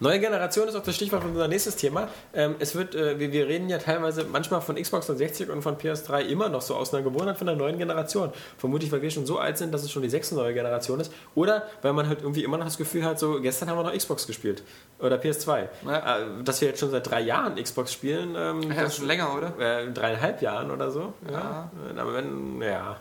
[0.00, 2.08] Neue Generation ist auch das Stichwort für unser nächstes Thema.
[2.34, 5.76] Ähm, es wird, äh, wir, wir reden ja teilweise manchmal von Xbox 360 und von
[5.78, 8.30] PS3 immer noch so aus einer Gewohnheit von der neuen Generation.
[8.58, 11.12] Vermutlich, weil wir schon so alt sind, dass es schon die sechste neue Generation ist.
[11.34, 13.94] Oder weil man halt irgendwie immer noch das Gefühl hat, so gestern haben wir noch
[13.96, 14.62] Xbox gespielt.
[14.98, 15.68] Oder PS2.
[15.86, 16.18] Ja.
[16.18, 18.34] Äh, dass wir jetzt schon seit drei Jahren Xbox spielen.
[18.36, 19.58] Ähm, Ja, das- schon länger, oder?
[19.58, 21.12] äh, dreieinhalb Jahren oder so.
[21.30, 21.70] Ja.
[21.94, 22.96] Äh, Aber wenn, ja.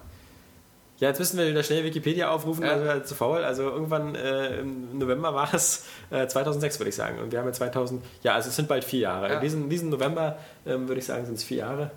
[0.99, 2.71] Ja, jetzt müssen wir wieder schnell Wikipedia aufrufen, Ja.
[2.71, 3.43] also halt zu faul.
[3.43, 7.19] Also irgendwann äh, im November war es äh, 2006, würde ich sagen.
[7.19, 9.29] Und wir haben ja 2000, ja, also es sind bald vier Jahre.
[9.33, 9.39] Ja.
[9.41, 11.91] Diesen, diesen November, ähm, würde ich sagen, sind es vier Jahre.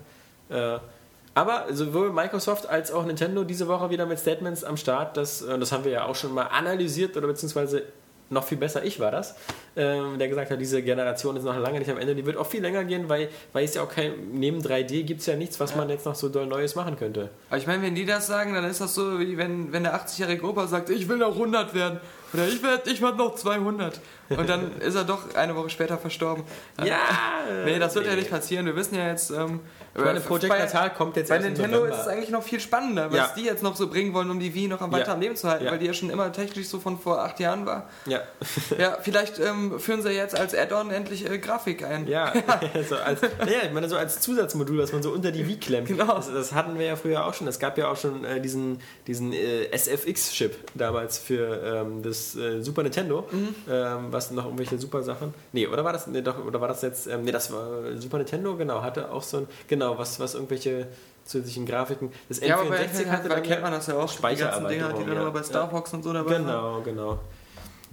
[0.49, 0.79] Äh,
[1.33, 5.15] aber sowohl Microsoft als auch Nintendo diese Woche wieder mit Statements am Start.
[5.15, 7.83] Das, äh, das haben wir ja auch schon mal analysiert oder beziehungsweise
[8.29, 9.35] noch viel besser, ich war das,
[9.75, 12.45] ähm, der gesagt hat, diese Generation ist noch lange nicht am Ende, die wird auch
[12.45, 15.59] viel länger gehen, weil, weil es ja auch kein, neben 3D gibt es ja nichts,
[15.59, 17.29] was man jetzt noch so doll Neues machen könnte.
[17.49, 19.95] Aber ich meine, wenn die das sagen, dann ist das so, wie wenn, wenn der
[19.95, 21.99] 80-jährige Opa sagt, ich will noch 100 werden.
[22.33, 23.99] Oder ich werde ich werd noch 200.
[24.29, 26.43] Und dann ist er doch eine Woche später verstorben.
[26.83, 26.97] Ja!
[27.65, 28.65] Nee, das wird ja nicht passieren.
[28.65, 29.31] Wir wissen ja jetzt.
[29.31, 29.59] Ähm,
[29.95, 32.59] Ich meine, äh, Project bei- Natal kommt jetzt Bei Nintendo ist es eigentlich noch viel
[32.59, 33.33] spannender, was Ja.
[33.35, 35.13] die jetzt noch so bringen wollen, um die Wii noch am weiter Ja.
[35.13, 35.71] am Leben zu halten, Ja.
[35.71, 37.89] weil die ja schon immer technisch so von vor acht Jahren war.
[38.05, 38.21] Ja,
[38.77, 42.07] Ja, vielleicht ähm, führen sie jetzt als Add-on endlich äh, Grafik ein.
[42.07, 42.31] ja.
[42.87, 45.87] so als, naja, ich meine, so als Zusatzmodul, was man so unter die Wii klemmt.
[45.87, 46.15] Genau.
[46.15, 47.47] Das, das hatten wir ja früher auch schon.
[47.47, 52.61] Es gab ja auch schon äh, diesen, diesen äh, SFX-Chip damals für ähm, das äh,
[52.61, 53.55] Super Nintendo, Mhm.
[53.69, 55.33] ähm, was noch irgendwelche super Sachen.
[55.53, 57.97] Nee, oder war das, nee, doch, oder war das jetzt, ähm, nee, das war äh,
[57.97, 60.87] Super Nintendo, genau, hatte auch so ein, genau, was, was irgendwelche
[61.23, 62.11] zusätzlichen Grafiken.
[62.27, 64.11] Das N64 Ja, aber bei, hatte da kennt man das ja auch.
[64.11, 65.29] Die ganzen Dinger, die dann ja.
[65.29, 66.45] bei Star Fox und so dabei waren.
[66.45, 67.19] Genau, genau.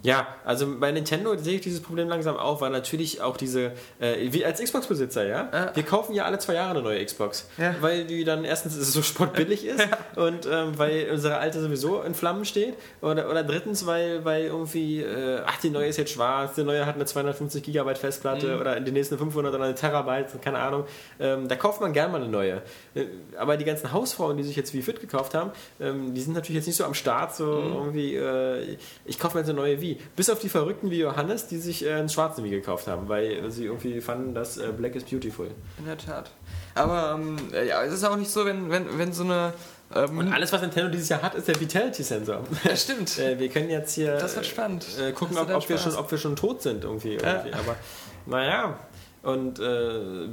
[0.03, 4.31] Ja, also bei Nintendo sehe ich dieses Problem langsam auch, weil natürlich auch diese, äh,
[4.31, 5.71] wie als Xbox-Besitzer, ja, Ja.
[5.75, 7.75] wir kaufen ja alle zwei Jahre eine neue Xbox, Ja.
[7.81, 9.81] weil die dann erstens so spottbillig ist
[10.15, 15.01] und ähm, weil unsere alte sowieso in Flammen steht oder, oder drittens, weil, weil irgendwie,
[15.01, 18.61] äh, ach, die neue ist jetzt schwarz, die neue hat eine 250 Gigabyte Festplatte Mhm.
[18.61, 20.85] oder die nächste 500 oder eine Terabyte, keine Ahnung,
[21.19, 22.63] ähm, da kauft man gern mal eine neue.
[22.95, 23.07] Äh,
[23.39, 26.57] Aber die ganzen Hausfrauen, die sich jetzt wie Fit gekauft haben, ähm, die sind natürlich
[26.57, 27.73] jetzt nicht so am Start, so Mhm.
[27.75, 29.86] irgendwie, äh, ich kaufe mir jetzt eine neue Wii.
[29.95, 33.51] Bis auf die Verrückten wie Johannes, die sich äh, einen schwarzen Wii gekauft haben, weil
[33.51, 35.47] sie irgendwie fanden, dass äh, Black is beautiful.
[35.79, 36.31] In der Tat.
[36.75, 39.53] Aber ähm, ja, es ist auch nicht so, wenn, wenn, wenn so eine.
[39.95, 42.43] Ähm, Und alles, was Nintendo dieses Jahr hat, ist der Vitality-Sensor.
[42.65, 43.19] ja, stimmt.
[43.21, 44.85] äh, wir können jetzt hier Das wird spannend.
[45.01, 47.15] äh, gucken, Hast ob, ob, wir schon, ob wir schon tot sind irgendwie.
[47.15, 47.53] irgendwie.
[47.53, 47.77] Aber
[48.27, 48.79] naja.
[49.23, 50.29] Und äh,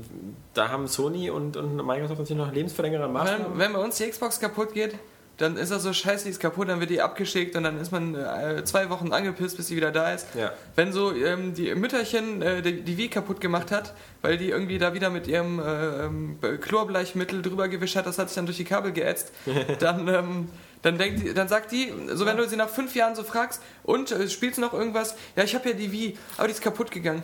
[0.53, 3.53] da haben Sony und, und Microsoft natürlich noch lebensverlängernde Maßnahmen.
[3.53, 4.95] Wenn, wenn bei uns die Xbox kaputt geht,
[5.37, 7.91] dann ist das so scheiße, die ist kaputt, dann wird die abgeschickt und dann ist
[7.91, 10.27] man äh, zwei Wochen angepisst, bis sie wieder da ist.
[10.35, 10.51] Ja.
[10.75, 14.77] Wenn so ähm, die Mütterchen äh, die, die Wii kaputt gemacht hat, weil die irgendwie
[14.77, 18.57] da wieder mit ihrem äh, ähm, Chlorbleichmittel drüber gewischt hat, das hat sich dann durch
[18.57, 19.31] die Kabel geätzt,
[19.79, 20.49] dann, ähm,
[20.83, 23.61] dann, denkt die, dann sagt die, so wenn du sie nach fünf Jahren so fragst,
[23.83, 25.15] und äh, spielst du noch irgendwas?
[25.35, 27.23] Ja, ich habe ja die Wii, aber die ist kaputt gegangen.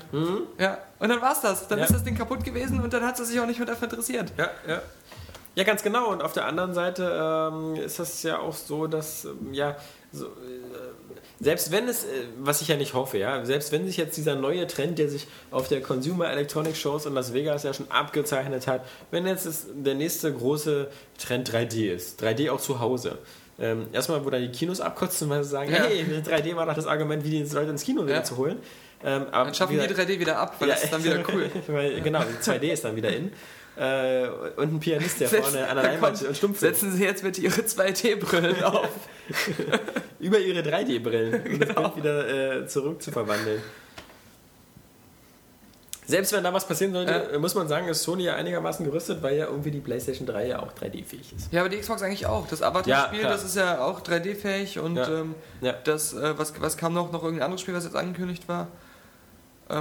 [0.58, 1.68] Ja, und dann war's das.
[1.68, 1.86] Dann Ja.
[1.86, 4.34] ist das Ding kaputt gewesen und dann hat sie sich auch nicht mehr dafür interessiert.
[4.38, 4.82] Ja, ja.
[5.56, 6.10] Ja, ganz genau.
[6.12, 9.76] Und auf der anderen Seite ähm, ist das ja auch so, dass, ähm, ja,
[10.12, 10.30] so, äh,
[11.42, 12.08] selbst wenn es, äh,
[12.40, 15.28] was ich ja nicht hoffe, ja, selbst wenn sich jetzt dieser neue Trend, der sich
[15.52, 19.68] auf der Consumer Electronic Shows in Las Vegas ja schon abgezeichnet hat, wenn jetzt es
[19.74, 23.18] der nächste große Trend 3D ist, 3D auch zu Hause.
[23.60, 25.84] Ähm, erstmal, wo dann die Kinos abkotzen, weil sie sagen, Ja.
[25.84, 28.24] hey, 3D war doch das Argument, wie die Leute ins Kino wieder Ja.
[28.24, 28.58] zu holen.
[29.04, 31.22] Ähm, aber Dann schaffen wie die gesagt- 3D wieder ab, weil das ist dann wieder
[31.34, 31.50] cool.
[31.68, 33.32] weil, genau, 2D ist dann wieder in.
[33.80, 36.60] Äh, und ein Pianist, der vorne an der Leinwand und stumpf.
[36.60, 38.90] Setzen Sie jetzt bitte Ihre 2D-Brillen auf.
[40.20, 41.82] über ihre 3D-Brillen, um das Genau.
[41.90, 43.62] Bild wieder äh, zurück zu verwandeln.
[46.06, 49.22] Selbst wenn da was passieren sollte, äh, muss man sagen, ist Sony ja einigermaßen gerüstet,
[49.22, 51.54] weil ja irgendwie die PlayStation 3 ja auch 3D-fähig ist.
[51.54, 52.48] Ja, aber die Xbox eigentlich auch.
[52.48, 55.08] Das Avatar-Spiel, Ja, das ist ja auch 3D-fähig und Ja.
[55.08, 55.74] ähm, Ja.
[55.84, 57.12] das, äh, was, was kam noch?
[57.12, 58.68] Noch irgendein anderes Spiel, was jetzt angekündigt war?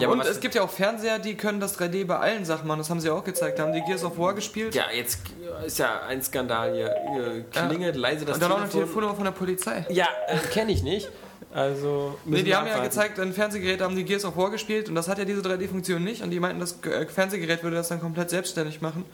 [0.01, 2.79] Ja, und es gibt ja auch Fernseher, die können das 3D bei allen Sachen machen.
[2.79, 3.59] Das haben sie auch gezeigt.
[3.59, 4.75] Da haben die Gears of War gespielt.
[4.75, 5.21] Ja, jetzt
[5.65, 7.45] ist ja ein Skandal hier.
[7.51, 8.81] Klingelt leise das und dann auch noch Telefon.
[8.83, 9.87] Telefonnummer von der Polizei.
[9.89, 11.09] Ja, äh, kenne ich nicht.
[11.55, 14.95] Also, Nee, die haben ja gezeigt, ein Fernsehgerät haben die Gears of War gespielt und
[14.95, 18.01] das hat ja diese 3D-Funktion nicht und die meinten, das äh, Fernsehgerät würde das dann
[18.01, 19.07] komplett selbstständig machen.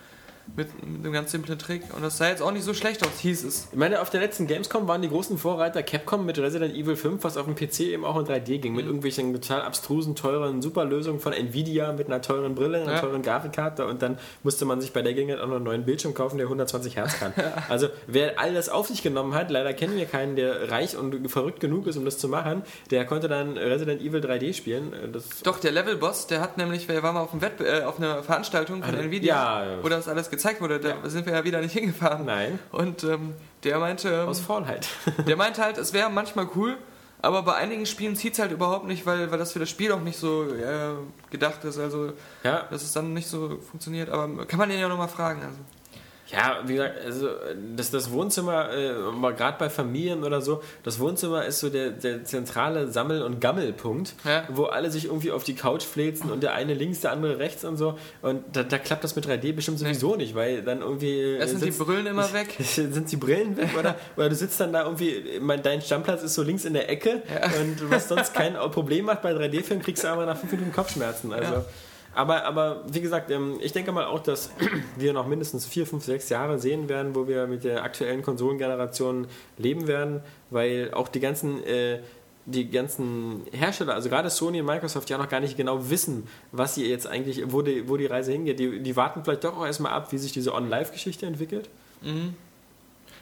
[0.57, 1.83] Mit, mit einem ganz simplen Trick.
[1.97, 3.69] Und das sah jetzt auch nicht so schlecht aus, hieß es.
[3.73, 7.25] Ich meine, auf der letzten Gamescom waren die großen Vorreiter Capcom mit Resident Evil 5,
[7.25, 8.77] was auf dem PC eben auch in 3D ging, Mhm.
[8.77, 13.01] mit irgendwelchen total abstrusen, teuren Superlösungen von Nvidia mit einer teuren Brille, einer Ja.
[13.01, 16.13] teuren Grafikkarte und dann musste man sich bei der Gelegenheit auch noch einen neuen Bildschirm
[16.15, 17.33] kaufen, der 120 Hertz kann.
[17.71, 21.31] Also, wer all das auf sich genommen hat, leider kennen wir keinen, der reich und
[21.31, 24.93] verrückt genug ist, um das zu machen, der konnte dann Resident Evil 3D spielen.
[25.13, 27.99] Das Doch, der Levelboss, der hat nämlich, wir waren mal auf, einem Wettbe äh, auf
[27.99, 29.83] einer Veranstaltung von Also, Nvidia, ja.
[29.83, 30.81] wo das alles gezeigt wurde.
[30.81, 32.27] Da sind wir ja wieder nicht hingefahren.
[32.27, 34.89] Nein, Und ähm, der meinte, ähm, aus Faulheit.
[35.27, 36.77] der meinte halt, es wäre manchmal cool,
[37.23, 39.93] aber bei einigen Spielen zieht es halt überhaupt nicht, weil, weil das für das Spiel
[39.93, 40.93] auch nicht so äh,
[41.31, 41.79] gedacht ist.
[41.79, 44.11] Also, Ja, dass es dann nicht so funktioniert.
[44.11, 45.41] Aber kann man den ja nochmal fragen.
[45.43, 45.59] Also.
[46.35, 47.29] Ja, wie gesagt, also
[47.77, 48.93] das, das Wohnzimmer, äh,
[49.37, 54.15] gerade bei Familien oder so, das Wohnzimmer ist so der, der zentrale Sammel- und Gammelpunkt,
[54.25, 54.45] Ja.
[54.51, 57.65] wo alle sich irgendwie auf die Couch fläzen und der eine links, der andere rechts
[57.65, 57.99] und so.
[58.23, 61.19] Und da, da klappt das mit 3D bestimmt sowieso nicht, weil dann irgendwie.
[61.21, 62.55] äh, Erst sind die sitzt- Brillen immer weg.
[62.59, 66.35] Sind die Brillen weg oder, oder du sitzt dann da irgendwie, mein, dein Stammplatz ist
[66.35, 67.23] so links in der Ecke
[67.61, 71.33] und was sonst kein Problem macht bei 3D-Filmen, kriegst du aber nach fünf Minuten Kopfschmerzen.
[71.33, 71.55] Also.
[71.55, 71.65] Ja.
[72.15, 74.51] Aber, aber wie gesagt, ähm, ich denke mal auch, dass
[74.97, 79.27] wir noch mindestens vier, fünf, sechs Jahre sehen werden, wo wir mit der aktuellen Konsolengeneration
[79.59, 82.01] leben werden, weil auch die ganzen, äh,
[82.47, 86.75] die ganzen Hersteller, also gerade Sony und Microsoft, ja noch gar nicht genau wissen, was
[86.75, 88.59] sie jetzt eigentlich, wo die, wo die Reise hingeht.
[88.59, 91.69] Die, die warten vielleicht doch auch erstmal ab, wie sich diese On-Live-Geschichte entwickelt.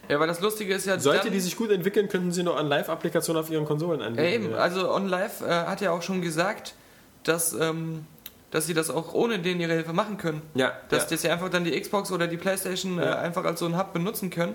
[0.09, 0.99] Ja, weil das Lustige ist ja.
[0.99, 4.29] Sollte die sich gut entwickeln, könnten sie noch an Live-Applikationen auf ihren Konsolen Ja, anbieten.
[4.47, 6.75] eben, also OnLive äh, hat ja auch schon gesagt,
[7.23, 8.05] dass, ähm,
[8.53, 10.43] dass sie das auch ohne denen ihre Hilfe machen können.
[10.55, 11.09] ja, Dass, ja.
[11.11, 13.19] dass sie einfach dann die Xbox oder die Playstation äh, Ja.
[13.19, 14.55] einfach als so einen Hub benutzen können.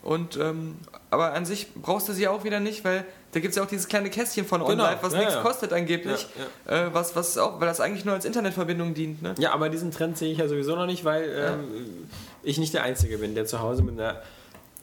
[0.00, 0.76] Und ähm,
[1.10, 3.66] aber an sich brauchst du sie auch wieder nicht, weil da gibt es ja auch
[3.68, 5.42] dieses kleine Kästchen von Genau, OnLive, was ja, nichts ja.
[5.42, 6.26] kostet angeblich.
[6.66, 9.22] Äh, was, was auch, weil das eigentlich nur als Internetverbindung dient.
[9.22, 9.34] Ne?
[9.38, 12.08] Ja, aber diesen Trend sehe ich ja sowieso noch nicht, weil ähm,
[12.44, 14.22] ich nicht der Einzige bin, der zu Hause mit einer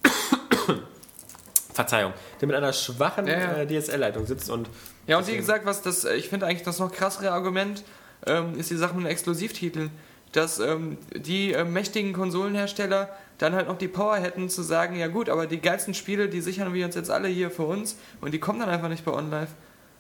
[1.73, 3.53] Verzeihung, der mit einer schwachen Ja, ja.
[3.57, 4.69] äh, DSL-Leitung sitzt und
[5.07, 7.83] Ja, und wie gesagt, was das, ich finde eigentlich das noch krassere Argument
[8.25, 9.91] ähm, ist die Sache mit den Exklusivtiteln.
[10.31, 15.07] Dass ähm, die äh, mächtigen Konsolenhersteller dann halt noch die Power hätten zu sagen, ja
[15.07, 18.33] gut, aber die geilsten Spiele, die sichern wir uns jetzt alle hier für uns und
[18.33, 19.47] die kommen dann einfach nicht bei OnLive.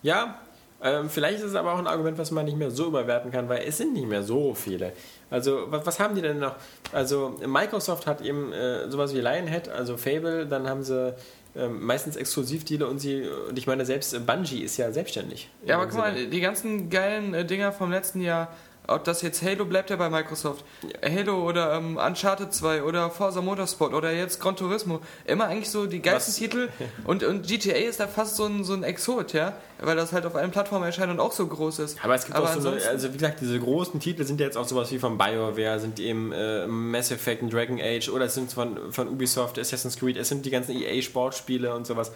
[0.01, 0.39] Ja,
[0.81, 3.47] ähm, vielleicht ist es aber auch ein Argument, was man nicht mehr so überwerten kann,
[3.49, 4.93] weil es sind nicht mehr so viele.
[5.29, 6.55] Also, was, was haben die denn noch?
[6.91, 11.15] Also, Microsoft hat eben äh, sowas wie Lionhead, also Fable, dann haben sie
[11.57, 15.49] ähm, meistens Exklusivdeale und sie, und ich meine, selbst Bungie ist ja selbstständig.
[15.65, 18.53] Ja, aber guck mal, die ganzen geilen äh, Dinger vom letzten Jahr,
[18.87, 20.63] ob das jetzt Halo bleibt ja bei Microsoft,
[21.03, 25.85] Halo oder ähm, Uncharted 2 oder Forza Motorsport oder jetzt Gran Turismo, immer eigentlich so
[25.85, 26.69] die geilsten Was- Titel
[27.05, 30.25] und, und GTA ist da fast so ein, so ein Exot, ja, weil das halt
[30.25, 31.97] auf allen Plattformen erscheint und auch so groß ist.
[32.03, 34.57] Aber es gibt Aber auch so also wie gesagt, diese großen Titel sind ja jetzt
[34.57, 38.35] auch sowas wie von BioWare, sind eben äh, Mass Effect und Dragon Age oder es
[38.35, 42.11] sind von, von Ubisoft, Assassin's Creed, es sind die ganzen EA-Sportspiele und sowas.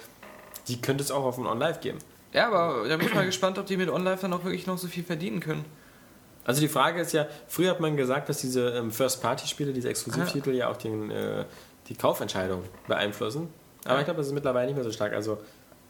[0.68, 1.98] Die könnte es auch auf dem On-Live geben.
[2.32, 4.78] Ja, aber da bin ich mal gespannt, ob die mit OnLive dann auch wirklich noch
[4.78, 5.66] so viel verdienen können.
[6.50, 10.50] Also die Frage ist ja, früher hat man gesagt, dass diese ähm, First-Party-Spiele, diese Exklusivtitel
[10.50, 11.46] ja auch den, äh,
[11.90, 13.50] die Kaufentscheidung beeinflussen.
[13.86, 14.00] Aber Ja.
[14.00, 15.14] ich glaube, das ist mittlerweile nicht mehr so stark.
[15.14, 15.38] Also,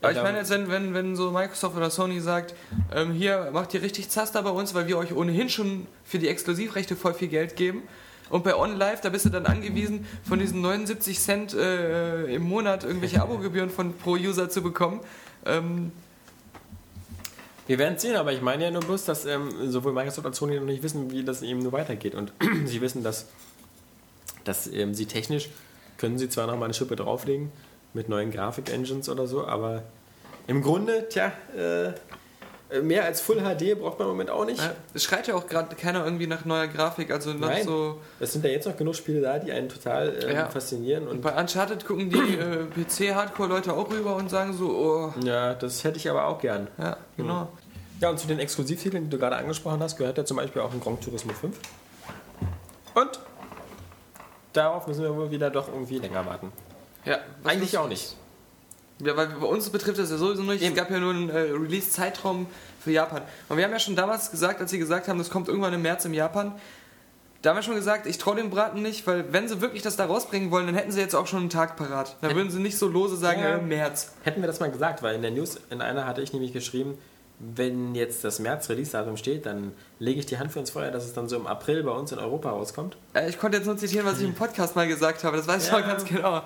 [0.02, 2.56] Aber ich meine jetzt, wenn, wenn, wenn so Microsoft oder Sony sagt,
[2.94, 6.28] ähm, hier macht ihr richtig Zaster bei uns, weil wir euch ohnehin schon für die
[6.28, 7.84] Exklusivrechte voll viel Geld geben.
[8.30, 12.84] Und bei OnLive, da bist du dann angewiesen, von diesen 79 Cent äh, im Monat
[12.84, 15.00] irgendwelche Abogebühren von pro User zu bekommen.
[15.46, 15.94] Ähm,
[17.70, 20.38] Wir werden es sehen, aber ich meine ja nur bloß, dass ähm, sowohl Microsoft als
[20.38, 22.16] Sony noch nicht wissen, wie das eben nur weitergeht.
[22.16, 22.34] Und
[22.66, 23.28] sie wissen, dass,
[24.44, 25.50] dass ähm, sie technisch
[26.00, 27.52] können sie zwar noch mal eine Schippe drauflegen
[27.94, 29.84] mit neuen Grafik-Engines oder so, aber
[30.48, 31.94] im Grunde, tja, äh,
[32.84, 34.60] mehr als Full HD braucht man im Moment auch nicht.
[34.62, 37.66] äh, es schreit ja auch gerade keiner irgendwie nach neuer Grafik, also nach Nein.
[37.66, 38.00] so.
[38.20, 40.50] Es sind ja jetzt noch genug Spiele da, die einen total ähm, Ja.
[40.50, 41.04] faszinieren.
[41.08, 45.54] Und Und bei Uncharted gucken die äh, PC-Hardcore-Leute auch rüber und sagen so, oh, ja,
[45.56, 46.68] das hätte ich aber auch gern.
[46.78, 47.50] ja, genau.
[48.02, 50.72] Ja, und zu den Exklusivtiteln, die du gerade angesprochen hast, gehört ja zum Beispiel auch
[50.72, 51.58] ein Gran Turismo 5.
[52.96, 53.20] Und
[54.54, 56.52] darauf müssen wir wohl wieder doch irgendwie länger warten.
[57.06, 58.16] Ja, Eigentlich auch nicht.
[59.02, 60.62] Ja, weil bei uns betrifft das ja sowieso nicht.
[60.64, 62.48] Es gab ja nur einen äh, Release-Zeitraum
[62.84, 63.22] für Japan.
[63.48, 65.82] Und wir haben ja schon damals gesagt, als sie gesagt haben, das kommt irgendwann im
[65.82, 66.54] März im Japan,
[67.42, 69.96] da haben wir schon gesagt, ich traue dem Braten nicht, weil wenn sie wirklich das
[69.96, 72.18] da rausbringen wollen, dann hätten sie jetzt auch schon einen Tag parat.
[72.20, 73.56] Dann würden sie nicht so lose sagen, Ja.
[73.56, 74.12] äh, März.
[74.24, 76.98] Hätten wir das mal gesagt, weil in der News, in einer hatte ich nämlich geschrieben,
[77.40, 81.14] wenn jetzt das März-Release-Datum steht, dann lege ich die Hand für ins Feuer, dass es
[81.14, 82.98] dann so im April bei uns in Europa rauskommt.
[83.14, 85.38] Äh, ich konnte jetzt nur zitieren, was ich im Podcast mal gesagt habe.
[85.38, 85.80] Das weiß ich Ja.
[85.80, 86.42] noch ganz genau.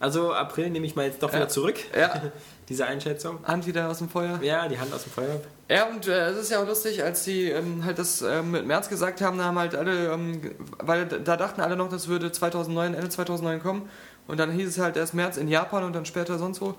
[0.00, 1.48] Also April nehme ich mal jetzt doch wieder Ja.
[1.48, 2.22] zurück, Ja,
[2.68, 3.38] diese Einschätzung.
[3.46, 4.40] Hand wieder aus dem Feuer.
[4.42, 5.40] Ja, die Hand aus dem Feuer.
[5.68, 8.66] Ja, und äh, es ist ja auch lustig, als sie ähm, halt das ähm, mit
[8.66, 10.40] März gesagt haben, da haben halt alle, ähm,
[10.78, 13.88] weil da dachten alle noch, das würde 2009, Ende 2009 kommen.
[14.26, 16.74] Und dann hieß es halt erst März in Japan und dann später sonst wo.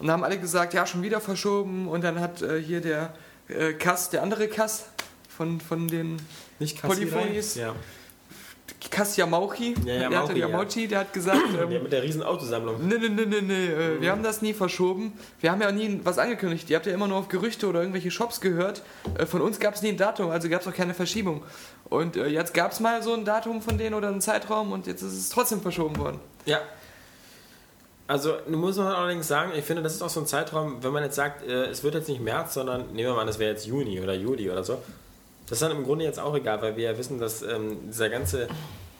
[0.00, 1.86] Und da haben alle gesagt, ja, schon wieder verschoben.
[1.86, 3.14] Und dann hat äh, hier der
[3.48, 4.86] äh, Kass, der andere Kass
[5.28, 6.16] von, von den
[6.58, 7.54] Nicht Polyphonies.
[7.54, 7.74] Ja.
[8.90, 10.48] Kass Yamauchi, Ja, der, Yamauchi, hatte ja.
[10.48, 12.86] Yamauchi, der hat gesagt, ähm, ja, mit der riesen Autosammlung.
[12.86, 13.66] Nee, nee, nee, nee, nee.
[13.66, 15.12] äh, Wir haben das nie verschoben.
[15.40, 16.70] Wir haben ja auch nie was angekündigt.
[16.70, 18.82] Ihr habt ja immer nur auf Gerüchte oder irgendwelche Shops gehört.
[19.18, 21.42] Äh, Von uns gab es nie ein Datum, also gab es auch keine Verschiebung.
[21.88, 24.86] Und äh, jetzt gab es mal so ein Datum von denen oder einen Zeitraum und
[24.86, 26.20] jetzt ist es trotzdem verschoben worden.
[26.46, 26.60] Ja.
[28.06, 30.92] Also, nun muss man allerdings sagen, ich finde, das ist auch so ein Zeitraum, wenn
[30.92, 33.38] man jetzt sagt, äh, es wird jetzt nicht März, sondern nehmen wir mal an, das
[33.38, 34.78] wäre jetzt Juni oder Juli oder so.
[35.46, 38.08] Das ist dann im Grunde jetzt auch egal, weil wir ja wissen, dass ähm, dieser
[38.08, 38.48] ganze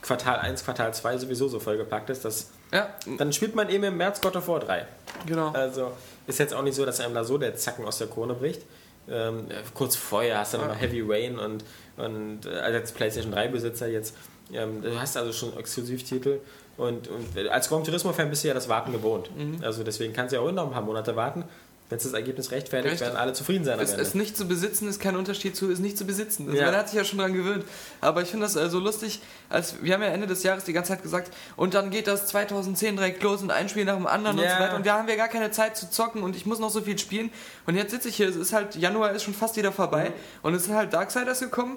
[0.02, 3.96] Quartal 1, Quartal 2 sowieso so vollgepackt ist, dass Ja, dann spielt man eben im
[3.96, 4.86] März God of War 3.
[5.26, 5.50] genau.
[5.52, 5.92] Also
[6.26, 8.62] ist jetzt auch nicht so, dass einem da so der Zacken aus der Krone bricht.
[9.08, 10.74] Ähm, kurz vorher hast du dann Ja.
[10.74, 11.64] mal Heavy Rain und,
[11.96, 14.14] und äh, als PlayStation 3 Besitzer jetzt,
[14.52, 16.40] ähm, du hast also schon Exklusivtitel
[16.76, 19.30] und, und als Gran Turismo-Fan bist du ja das Warten gewohnt.
[19.36, 19.58] Mhm.
[19.62, 21.44] Also deswegen kannst du ja auch noch ein paar Monate warten.
[21.90, 23.06] Wenn es das Ergebnis rechtfertigt, Richtig.
[23.08, 23.78] werden alle zufrieden sein.
[23.78, 26.46] Es, es nicht zu besitzen ist kein Unterschied zu es nicht zu besitzen.
[26.48, 26.66] Also Ja.
[26.66, 27.64] Man hat sich ja schon dran gewöhnt.
[28.00, 29.20] Aber ich finde das äh, so lustig,
[29.50, 32.26] als wir haben ja Ende des Jahres die ganze Zeit gesagt, und dann geht das
[32.28, 34.56] 2010 direkt los und ein Spiel nach dem anderen und Ja.
[34.56, 34.76] so weiter.
[34.76, 36.98] Und da haben wir gar keine Zeit zu zocken und ich muss noch so viel
[36.98, 37.30] spielen.
[37.66, 40.14] Und jetzt sitze ich hier, es ist halt, Januar ist schon fast wieder vorbei Mhm.
[40.42, 41.76] und es sind halt Darksiders gekommen.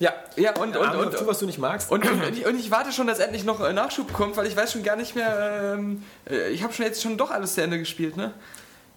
[0.00, 1.90] Ja, Ja, und, und, und, Two, was du nicht magst.
[1.90, 4.56] Und, und, ich- und ich warte schon, dass endlich noch äh, Nachschub kommt, weil ich
[4.56, 5.74] weiß schon gar nicht mehr.
[5.78, 8.32] Ähm, äh, ich habe schon jetzt schon doch alles zu Ende gespielt, ne?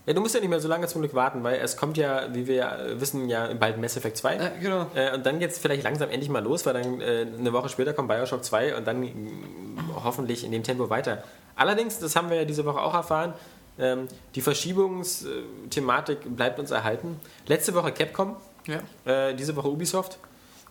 [0.06, 2.34] ja, du musst ja nicht mehr so lange zum Glück warten, weil es kommt ja,
[2.34, 4.36] wie wir ja wissen, ja bald Mass Effect 2.
[4.36, 4.88] Ja, genau.
[4.96, 7.70] Äh, und dann geht es vielleicht langsam endlich mal los, weil dann äh, eine Woche
[7.70, 11.24] später kommt Bioshock 2 und dann mm, hoffentlich in dem Tempo weiter.
[11.56, 13.34] Allerdings, das haben wir ja diese Woche auch erfahren,
[13.80, 17.20] ähm, die Verschiebungsthematik bleibt uns erhalten.
[17.48, 18.36] Letzte Woche Capcom,
[18.68, 18.80] Ja.
[19.12, 20.18] äh, diese Woche Ubisoft.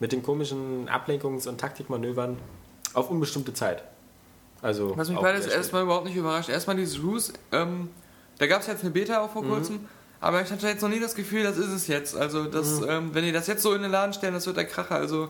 [0.00, 2.36] mit den komischen Ablenkungs- und Taktikmanövern
[2.92, 3.82] auf unbestimmte Zeit.
[4.62, 6.48] Also Was mich beides erstmal überhaupt nicht überrascht.
[6.48, 7.90] Erstmal dieses Ruse, ähm,
[8.38, 9.80] da gab es jetzt eine Beta auch vor kurzem,
[10.20, 12.16] aber ich hatte jetzt noch nie das Gefühl, das ist es jetzt.
[12.16, 14.64] Also, das, ähm, wenn die das jetzt so in den Laden stellen, das wird der
[14.64, 14.94] Kracher.
[14.94, 15.28] Also,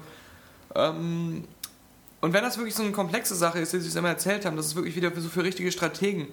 [0.77, 1.43] ähm,
[2.25, 4.57] und wenn das wirklich so eine komplexe Sache ist, die sie es immer erzählt haben,
[4.57, 6.29] das ist wirklich wieder für, so für richtige Strategen,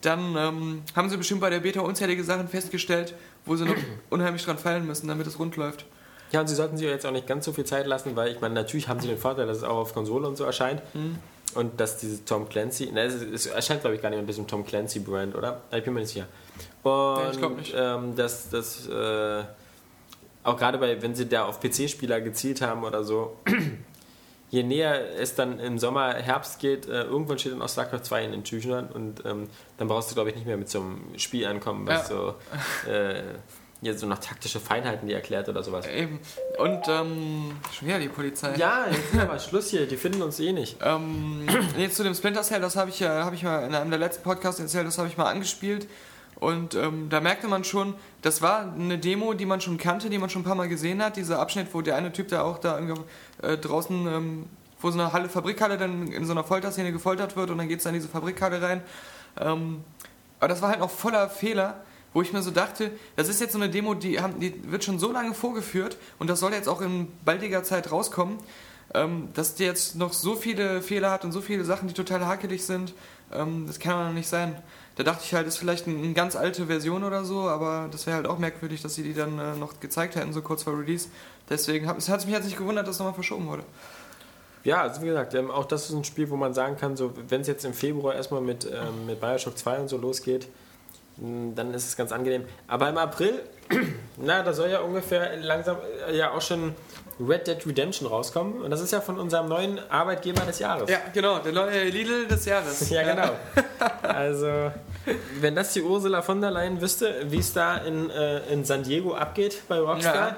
[0.00, 3.76] dann ähm, haben sie bestimmt bei der Beta unzählige Sachen festgestellt, wo sie noch
[4.10, 5.84] unheimlich dran fallen müssen, damit es rund läuft.
[6.32, 8.40] Ja, und sie sollten sich jetzt auch nicht ganz so viel Zeit lassen, weil ich
[8.40, 10.82] meine, natürlich haben sie den Vorteil, dass es auch auf Konsole und so erscheint.
[11.54, 14.48] Und dass diese Tom Clancy, ne, es, es erscheint glaube ich gar nicht mit diesem
[14.48, 15.60] Tom Clancy Brand, oder?
[15.70, 16.26] Ich bin mir nicht sicher.
[16.82, 17.72] Und ich glaub nicht.
[17.76, 19.44] Ähm, dass das äh,
[20.42, 23.36] auch gerade bei, wenn sie da auf PC-Spieler gezielt haben oder so,
[24.50, 28.24] je näher es dann im Sommer, Herbst geht, äh, irgendwann steht dann auch StarCraft 2
[28.24, 31.00] in den Tüchern und ähm, dann brauchst du glaube ich nicht mehr mit so einem
[31.18, 32.16] Spiel ankommen, was Ja.
[32.16, 33.22] so äh,
[33.80, 35.86] jetzt so noch taktische Feinheiten die erklärt oder sowas.
[35.86, 36.18] Eben.
[36.58, 38.56] Und ähm, schon wieder die Polizei.
[38.56, 40.78] Ja, jetzt ist aber Schluss hier, die finden uns eh nicht.
[40.82, 43.90] Ähm, jetzt zu dem Splinter Cell, das habe ich ja, habe ich mal in einem
[43.90, 45.86] der letzten Podcasts erzählt, das habe ich mal angespielt.
[46.40, 50.18] Und ähm, da merkte man schon, das war eine Demo, die man schon kannte, die
[50.18, 51.16] man schon ein paar Mal gesehen hat.
[51.16, 52.78] Dieser Abschnitt, wo der eine Typ da auch da
[53.42, 54.46] äh, draußen, ähm,
[54.80, 57.78] wo so eine Halle, Fabrikhalle dann in so einer Folterszene gefoltert wird und dann geht
[57.78, 58.82] es da in diese Fabrikhalle rein.
[59.40, 59.82] Ähm,
[60.38, 61.80] aber das war halt auch voller Fehler,
[62.12, 64.84] wo ich mir so dachte, das ist jetzt so eine Demo, die, haben, die wird
[64.84, 68.38] schon so lange vorgeführt und das soll jetzt auch in baldiger Zeit rauskommen,
[68.94, 72.24] ähm, dass die jetzt noch so viele Fehler hat und so viele Sachen, die total
[72.24, 72.94] hakelig sind.
[73.32, 74.56] Ähm, das kann doch nicht sein.
[74.98, 78.16] Da dachte ich halt, ist vielleicht eine, ganz alte Version oder so, aber das wäre
[78.16, 81.08] halt auch merkwürdig, dass sie die dann äh, noch gezeigt hätten, so kurz vor Release.
[81.48, 83.62] Deswegen hat es hat mich jetzt nicht gewundert, dass es nochmal verschoben wurde.
[84.64, 87.12] Ja, also wie gesagt, ähm, auch das ist ein Spiel, wo man sagen kann, so
[87.28, 90.48] wenn es jetzt im Februar erstmal mit, ähm, mit Bioshock 2 und so losgeht,
[91.18, 92.44] mh, dann ist es ganz angenehm.
[92.66, 93.40] Aber im April,
[94.16, 95.76] na, da soll ja ungefähr langsam
[96.08, 96.74] äh, ja auch schon
[97.20, 98.62] Red Dead Redemption rauskommen.
[98.62, 100.88] Und das ist ja von unserem neuen Arbeitgeber des Jahres.
[100.88, 102.88] Ja, genau, der neue Lidl des Jahres.
[102.90, 103.32] Ja, genau.
[104.02, 104.72] Also,
[105.40, 108.82] wenn das die Ursula von der Leyen wüsste, wie es da in, äh, in San
[108.82, 110.36] Diego abgeht bei Rockstar, Ja.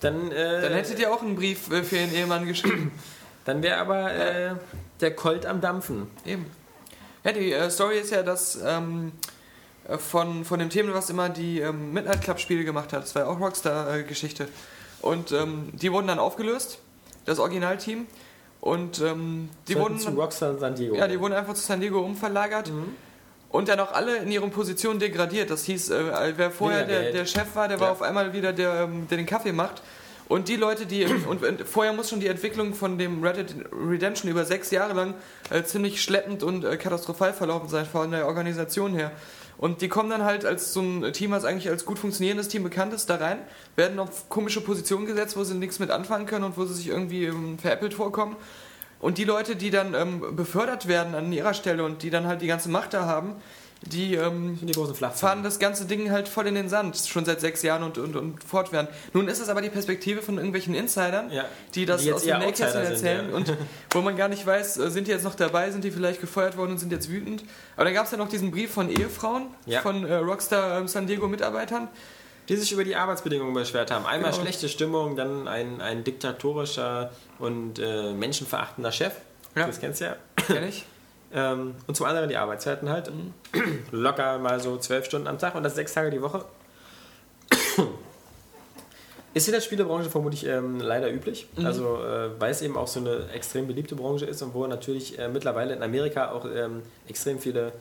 [0.00, 2.92] dann, äh, Dann hättet ihr auch einen Brief äh, für ihren Ehemann geschrieben.
[3.44, 4.50] dann wäre aber äh,
[5.00, 6.08] der Colt am Dampfen.
[6.24, 6.46] Eben.
[7.24, 9.12] Ja, die äh, Story ist ja, dass ähm,
[9.88, 13.14] äh, von, von dem Thema, was immer die ähm, Midnight Club Spiele gemacht hat, das
[13.14, 14.48] war ja auch Rockstar-Geschichte.
[15.02, 16.78] Und ähm, die wurden dann aufgelöst,
[17.24, 18.06] das Originalteam.
[18.60, 20.96] Und ähm, die Sollten wurden zu Rockstar San Diego.
[20.96, 22.70] ja, die wurden einfach zu San Diego umverlagert.
[22.72, 22.94] Mhm.
[23.50, 25.48] Und dann auch alle in ihren Positionen degradiert.
[25.50, 27.92] Das hieß, äh, wer vorher der, der Chef war, der war Ja.
[27.92, 29.80] auf einmal wieder der, ähm, der den Kaffee macht.
[30.28, 31.06] Und die Leute, die.
[31.06, 34.92] Und, und vorher muss schon die Entwicklung von dem Red Dead Redemption über sechs Jahre
[34.92, 35.14] lang
[35.48, 39.12] äh, ziemlich schleppend und äh, katastrophal verlaufen sein, von der Organisation her.
[39.58, 42.62] Und die kommen dann halt als so ein Team, was eigentlich als gut funktionierendes Team
[42.62, 43.40] bekannt ist, da rein,
[43.74, 46.88] werden auf komische Positionen gesetzt, wo sie nichts mit anfangen können und wo sie sich
[46.88, 48.36] irgendwie ähm, veräppelt vorkommen.
[49.00, 52.40] Und die Leute, die dann ähm, befördert werden an ihrer Stelle und die dann halt
[52.40, 53.34] die ganze Macht da haben,
[53.82, 54.72] die ähm, die
[55.14, 58.16] fahren das ganze Ding halt voll in den Sand, schon seit sechs Jahren und, und,
[58.16, 58.88] und fortwährend.
[59.12, 62.38] Nun ist es aber die Perspektive von irgendwelchen Insidern, Ja, die das die aus dem
[62.40, 63.36] Nähkästchen sind, erzählen ja.
[63.36, 63.56] und
[63.92, 66.56] wo man gar nicht weiß, äh, sind die jetzt noch dabei, sind die vielleicht gefeuert
[66.56, 67.44] worden und sind jetzt wütend.
[67.76, 69.80] Aber dann gab es ja noch diesen Brief von Ehefrauen, Ja.
[69.80, 71.88] von äh, Rockstar ähm, San Diego Mitarbeitern.
[72.48, 74.06] die sich über die Arbeitsbedingungen beschwert haben.
[74.06, 74.42] Einmal Genau.
[74.42, 79.12] schlechte Stimmung, dann ein, ein diktatorischer und äh, menschenverachtender Chef.
[79.54, 79.66] Ja.
[79.66, 80.16] Das kennst du ja.
[80.46, 80.84] Kenn ich.
[81.32, 83.10] Ähm, und zum anderen die Arbeitszeiten halt.
[83.90, 86.44] Locker mal so zwölf Stunden am Tag und das sechs Tage die Woche.
[89.34, 91.48] Ist in der Spielebranche vermutlich ähm, leider üblich.
[91.62, 95.18] Also, äh, weil es eben auch so eine extrem beliebte Branche ist und wo natürlich
[95.18, 97.72] äh, mittlerweile in Amerika auch ähm, extrem viele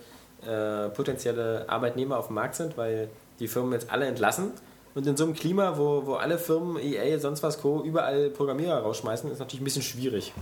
[0.46, 4.52] äh, potenzielle Arbeitnehmer auf dem Markt sind, weil die Firmen jetzt alle entlassen.
[4.94, 8.80] Und in so einem Klima, wo, wo alle Firmen, EA, sonst was, Co., überall Programmierer
[8.80, 10.34] rausschmeißen, ist natürlich ein bisschen schwierig,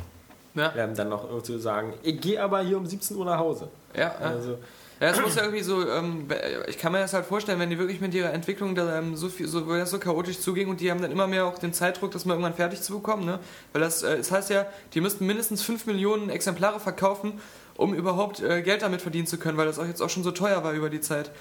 [0.56, 3.68] Ja, ähm, dann noch zu sagen, ich gehe aber hier um 17 Uhr nach Hause.
[3.96, 4.16] ja.
[4.16, 4.58] Also,
[5.02, 6.26] Ja, es muss ja irgendwie so, ähm,
[6.68, 9.28] ich kann mir das halt vorstellen, wenn die wirklich mit ihrer Entwicklung da ähm, so
[9.28, 12.12] viel, so, das so chaotisch zuging und die haben dann immer mehr auch den Zeitdruck,
[12.12, 13.40] das mal irgendwann fertig zu bekommen, ne?
[13.74, 17.42] Weil das, äh, das heißt ja, die müssten mindestens 5 Millionen Exemplare verkaufen,
[17.76, 20.32] um überhaupt äh, Geld damit verdienen zu können, weil das auch jetzt auch schon so
[20.32, 21.32] teuer war über die Zeit.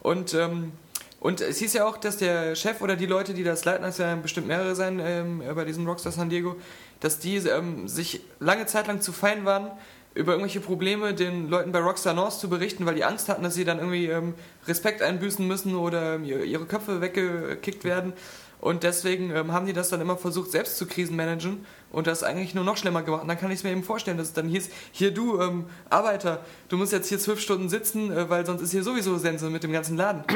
[0.00, 0.72] Und, ähm,
[1.20, 3.98] und es hieß ja auch, dass der Chef oder die Leute, die das leiten, das
[3.98, 6.56] werden bestimmt mehrere sein ähm, bei diesem Rockstar San Diego,
[7.02, 9.70] dass die ähm, sich lange Zeit lang zu fein waren,
[10.14, 13.54] über irgendwelche Probleme den Leuten bei Rockstar North zu berichten, weil die Angst hatten, dass
[13.54, 14.34] sie dann irgendwie ähm,
[14.66, 18.12] Respekt einbüßen müssen oder ähm, ihre Köpfe weggekickt werden.
[18.60, 22.54] Und deswegen ähm, haben die das dann immer versucht, selbst zu krisenmanagen und das eigentlich
[22.54, 23.22] nur noch schlimmer gemacht.
[23.22, 25.66] Und dann kann ich es mir eben vorstellen, dass es dann hieß, hier du, ähm,
[25.90, 29.50] Arbeiter, du musst jetzt hier zwölf Stunden sitzen, äh, weil sonst ist hier sowieso Sense
[29.50, 30.24] mit dem ganzen Laden.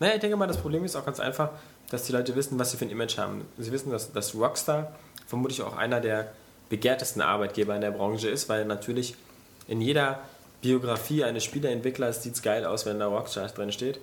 [0.00, 1.50] Naja, ich denke mal, das Problem ist auch ganz einfach,
[1.88, 3.42] dass die Leute wissen, was sie für ein Image haben.
[3.56, 4.96] Sie wissen, dass, dass Rockstar
[5.26, 6.32] vermutlich auch einer der
[6.68, 9.14] begehrtesten Arbeitgeber in der Branche ist, weil natürlich
[9.68, 10.20] in jeder
[10.62, 14.00] Biografie eines Spieleentwicklers sieht es geil aus, wenn da Rockstar drin steht.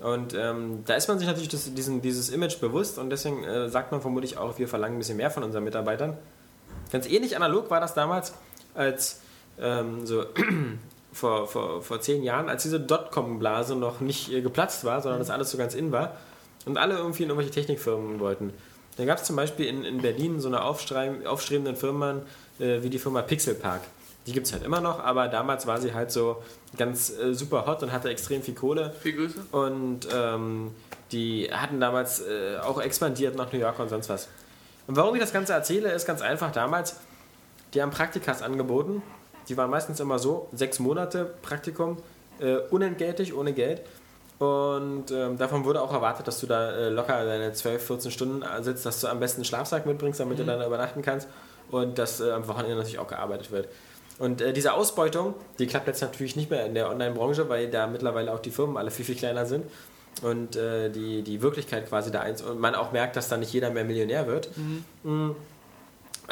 [0.00, 3.68] Und ähm, da ist man sich natürlich das, diesen, dieses Image bewusst und deswegen äh,
[3.68, 6.16] sagt man vermutlich auch, wir verlangen ein bisschen mehr von unseren Mitarbeitern.
[6.90, 8.32] Ganz ähnlich analog war das damals,
[8.74, 9.20] als
[9.60, 10.24] ähm, so
[11.12, 15.28] vor, vor, vor zehn Jahren, als diese Dotcom-Blase noch nicht äh, geplatzt war, sondern das
[15.28, 16.16] alles so ganz in war
[16.64, 18.54] und alle irgendwie in irgendwelche Technikfirmen wollten.
[19.00, 22.16] Da gab es zum Beispiel in, in Berlin so eine aufstrebende Firma
[22.58, 23.80] äh, wie die Firma Pixelpark.
[24.26, 26.42] Die gibt es halt immer noch, aber damals war sie halt so
[26.76, 28.94] ganz äh, super hot und hatte extrem viel Kohle.
[29.00, 29.40] Viel Grüße.
[29.52, 30.74] Und ähm,
[31.12, 34.28] die hatten damals äh, auch expandiert nach New York und sonst was.
[34.86, 36.52] Und warum ich das Ganze erzähle, ist ganz einfach.
[36.52, 36.96] Damals,
[37.72, 39.02] die haben Praktikas angeboten.
[39.48, 41.96] Die waren meistens immer so, sechs Monate Praktikum,
[42.38, 43.80] äh, unentgeltlich, ohne Geld.
[44.40, 48.42] Und ähm, davon wurde auch erwartet, dass du da äh, locker deine 12, 14 Stunden
[48.62, 50.46] sitzt, dass du am besten einen Schlafsack mitbringst, damit mhm.
[50.46, 51.28] du dann übernachten kannst.
[51.70, 53.68] Und dass äh, am Wochenende natürlich auch gearbeitet wird.
[54.18, 57.86] Und äh, diese Ausbeutung, die klappt jetzt natürlich nicht mehr in der Online-Branche, weil da
[57.86, 59.66] mittlerweile auch die Firmen alle viel, viel kleiner sind.
[60.22, 62.40] Und äh, die, die Wirklichkeit quasi da eins.
[62.40, 64.56] Und man auch merkt, dass da nicht jeder mehr Millionär wird.
[64.56, 64.84] Mhm.
[65.02, 65.36] mhm.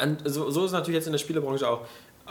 [0.01, 1.81] Und so, so ist es natürlich jetzt in der Spielebranche auch.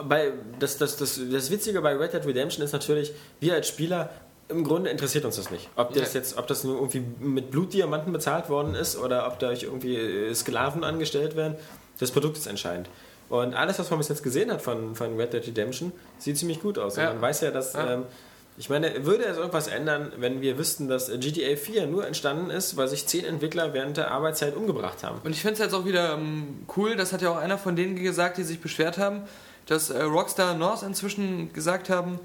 [0.02, 4.10] Bei, das, das, das, das Witzige bei Red Dead Redemption ist natürlich, wir als Spieler
[4.49, 5.68] im Grunde interessiert uns das nicht.
[5.76, 9.53] Ob das jetzt, ob das nur irgendwie mit Blutdiamanten bezahlt worden ist oder ob da
[9.53, 11.57] irgendwie äh, Sklaven angestellt werden,
[11.99, 12.88] das Produkt ist entscheidend.
[13.28, 16.61] Und alles, was man bis jetzt gesehen hat von, von Red Dead Redemption, sieht ziemlich
[16.61, 16.96] gut aus.
[16.96, 17.09] Ja.
[17.09, 17.74] Und man weiß ja, dass.
[17.74, 17.94] Ja.
[17.94, 18.05] Ähm,
[18.61, 22.76] ich meine, würde es irgendwas ändern, wenn wir wüssten, dass GTA 4 nur entstanden ist,
[22.76, 25.20] weil sich zehn Entwickler während der Arbeitszeit umgebracht haben?
[25.22, 27.76] Und ich finde es jetzt auch wieder ähm, cool, das hat ja auch einer von
[27.76, 29.22] denen gesagt, die sich beschwert haben,
[29.66, 32.18] dass äh, Rockstar North inzwischen gesagt haben,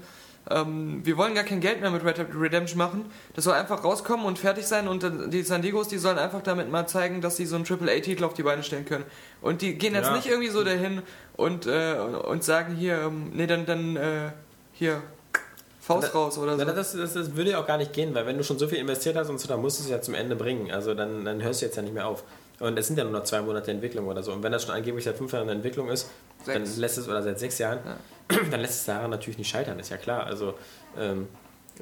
[0.50, 3.06] ähm, wir wollen gar kein Geld mehr mit Red Dead Redemption machen.
[3.34, 6.70] Das soll einfach rauskommen und fertig sein und die San Diegos, die sollen einfach damit
[6.70, 9.04] mal zeigen, dass sie so einen AAA-Titel auf die Beine stellen können.
[9.40, 10.16] Und die gehen jetzt ja.
[10.16, 11.02] nicht irgendwie so dahin
[11.36, 14.30] und, äh, und sagen hier, ähm, nee, dann, dann äh,
[14.72, 15.02] hier,
[15.80, 16.64] Faust das, raus oder so.
[16.64, 18.78] Das, das, das, würde ja auch gar nicht gehen, weil wenn du schon so viel
[18.78, 20.70] investiert hast und so, dann musst du es ja zum Ende bringen.
[20.70, 22.24] Also dann, dann hörst du jetzt ja nicht mehr auf.
[22.60, 24.32] Und es sind ja nur noch zwei Monate Entwicklung oder so.
[24.32, 26.08] Und wenn das schon angeblich seit fünf Jahren Entwicklung ist,
[26.44, 26.72] sechs.
[26.72, 27.96] dann lässt es, oder seit sechs Jahren, ja.
[28.50, 30.26] dann lässt es daran natürlich nicht scheitern, ist ja klar.
[30.26, 30.54] Also,
[30.98, 31.28] ähm,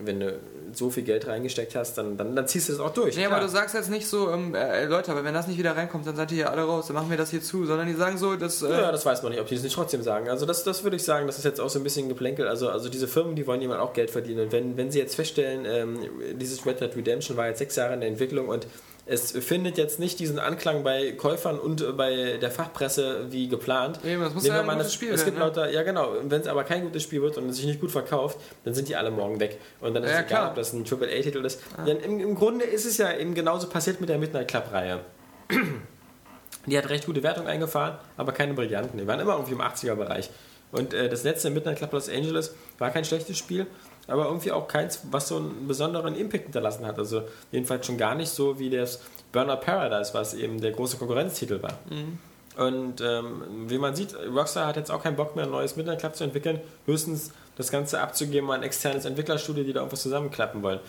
[0.00, 0.40] wenn du
[0.72, 3.14] so viel Geld reingesteckt hast, dann, dann, dann ziehst du es auch durch.
[3.14, 3.36] Nee, klar.
[3.36, 6.06] aber du sagst jetzt nicht so, ähm, äh, Leute, aber wenn das nicht wieder reinkommt,
[6.06, 8.16] dann seid ihr hier alle raus, dann machen wir das hier zu, sondern die sagen
[8.16, 8.62] so, dass.
[8.62, 10.30] Äh ja, das weiß man nicht, ob die es nicht trotzdem sagen.
[10.30, 12.48] Also, das, das würde ich sagen, das ist jetzt auch so ein bisschen Geplänkel.
[12.48, 14.44] Also, also diese Firmen, die wollen jemand auch Geld verdienen.
[14.44, 15.98] Und wenn, wenn sie jetzt feststellen, ähm,
[16.38, 18.66] dieses Red Dead Redemption war jetzt sechs Jahre in der Entwicklung und
[19.04, 23.98] es findet jetzt nicht diesen Anklang bei Käufern und bei der Fachpresse wie geplant.
[24.04, 25.44] Eben, das muss ja ein gutes Spiel Es gibt ne?
[25.44, 27.90] lauter, ja genau, wenn es aber kein gutes Spiel wird und es sich nicht gut
[27.90, 29.58] verkauft, dann sind die alle morgen weg.
[29.80, 30.50] Und dann ist ja, es egal, klar.
[30.50, 31.60] ob das ein AAA-Titel ist.
[31.76, 31.84] Ah.
[31.84, 35.00] Denn im, im, Grunde ist es ja eben genauso passiert mit der Midnight Club-Reihe.
[36.66, 38.98] Die hat recht gute Wertung eingefahren, aber keine brillanten.
[38.98, 40.30] Die waren immer irgendwie im 80er-Bereich.
[40.70, 43.66] Und äh, das letzte Midnight Club Los Angeles war kein schlechtes Spiel,
[44.06, 46.98] aber irgendwie auch keins, was so einen besonderen Impact hinterlassen hat.
[46.98, 49.00] Also jedenfalls schon gar nicht so wie das
[49.32, 51.78] Burnout Paradise, was eben der große Konkurrenztitel war.
[51.88, 52.18] Mhm.
[52.56, 56.00] Und ähm, wie man sieht, Rockstar hat jetzt auch keinen Bock mehr, ein neues Midnight
[56.00, 60.62] Club zu entwickeln, höchstens das Ganze abzugeben an ein externes Entwicklerstudio, die da irgendwas zusammenklappen
[60.62, 60.80] wollen.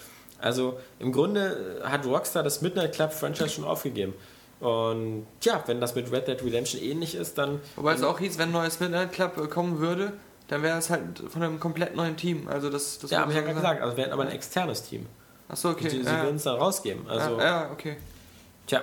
[0.41, 4.13] Also im Grunde hat Rockstar das Midnight Club Franchise schon aufgegeben.
[4.59, 7.59] Und ja, wenn das mit Red Dead Redemption ähnlich ist, dann.
[7.75, 10.13] Wobei es auch hieß, wenn ein neues Midnight Club äh, kommen würde,
[10.47, 12.47] dann wäre es halt von einem komplett neuen Team.
[12.47, 13.81] Also das, das ja, habe ich ja gerade gesagt.
[13.81, 15.05] Also wären aber ein externes Team.
[15.49, 15.89] Achso, okay.
[15.89, 16.23] Sie, sie ja.
[16.23, 17.07] würden es dann rausgeben.
[17.07, 17.97] Also, ja, ja, okay.
[18.67, 18.81] Tja.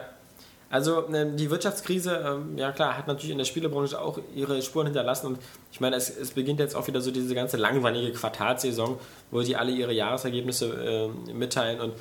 [0.71, 4.87] Also ähm, die Wirtschaftskrise, ähm, ja klar, hat natürlich in der Spielebranche auch ihre Spuren
[4.87, 5.39] hinterlassen und
[5.73, 8.97] ich meine, es, es beginnt jetzt auch wieder so diese ganze langweilige Quartalsaison,
[9.33, 11.95] wo sie alle ihre Jahresergebnisse äh, mitteilen und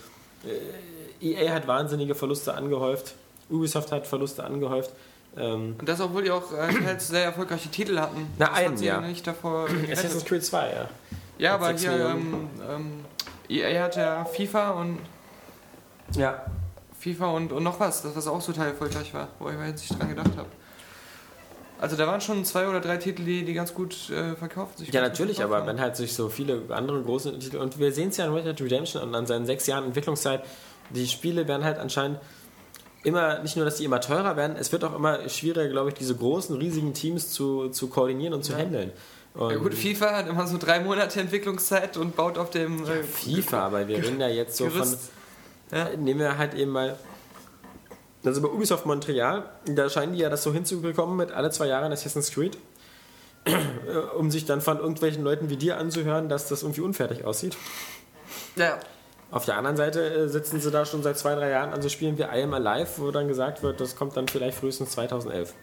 [0.45, 3.15] äh, EA hat wahnsinnige Verluste angehäuft,
[3.49, 4.91] Ubisoft hat Verluste angehäuft.
[5.37, 8.27] Ähm, und das, obwohl die auch äh, sehr erfolgreiche Titel hatten.
[8.37, 8.99] Na, einen, ja.
[9.01, 10.89] Nicht davor Assassin's Creed 2, ja.
[11.37, 12.91] Ja, Mit aber hier, ähm, ähm,
[13.47, 14.99] EA hat ja FIFA und
[16.15, 16.43] Ja.
[16.99, 19.81] FIFA und, und noch was, das was auch total erfolgreich war, wo ich mir jetzt
[19.89, 20.49] nicht dran gedacht habe.
[21.79, 24.91] Also da waren schon zwei oder drei Titel, die, die ganz gut äh, verkauft sich
[24.91, 25.77] Ja, natürlich, verkauft aber haben.
[25.77, 27.55] wenn halt sich so viele andere große Titel.
[27.55, 30.43] Und wir sehen es ja in Red Dead Redemption und an seinen sechs Jahren Entwicklungszeit,
[30.89, 32.19] die Spiele werden halt anscheinend
[33.03, 35.95] immer, nicht nur, dass die immer teurer werden, es wird auch immer schwieriger, glaube ich,
[35.95, 38.91] diese großen, riesigen Teams zu, zu koordinieren und zu handeln.
[39.33, 43.03] Und Ja gut, FIFA hat immer so drei Monate Entwicklungszeit und baut auf dem äh,
[43.03, 44.81] FIFA, aber wir reden ja jetzt so von.
[44.81, 45.11] Gerüst.
[45.71, 45.89] Ja.
[45.95, 46.97] Nehmen wir halt eben mal.
[48.25, 51.93] Also bei Ubisoft Montreal, da scheinen die ja das so hinzubekommen mit alle zwei Jahren
[51.93, 52.57] Assassin's Creed,
[53.45, 53.53] äh,
[54.17, 57.55] um sich dann von irgendwelchen Leuten wie dir anzuhören, dass das irgendwie unfertig aussieht.
[58.57, 58.77] Ja,
[59.31, 61.89] Auf der anderen Seite äh, sitzen sie da schon seit zwei, drei Jahren an so
[61.89, 65.53] Spielen wie I Am Alive, wo dann gesagt wird, das kommt dann vielleicht frühestens 2011.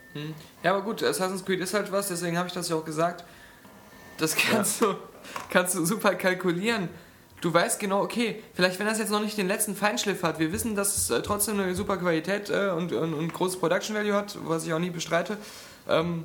[0.63, 3.25] Ja, aber gut, Assassin's Creed ist halt was, deswegen habe ich das ja auch gesagt.
[4.19, 4.95] Das kannst, du,
[5.51, 6.89] kannst du super kalkulieren.
[7.41, 10.53] Du weißt genau, okay, vielleicht wenn das jetzt noch nicht den letzten Feinschliff hat, wir
[10.53, 14.15] wissen, dass es äh, trotzdem eine super Qualität äh, und, und, und großes Production Value
[14.15, 15.37] hat, was ich auch nie bestreite.
[15.89, 16.25] Ähm,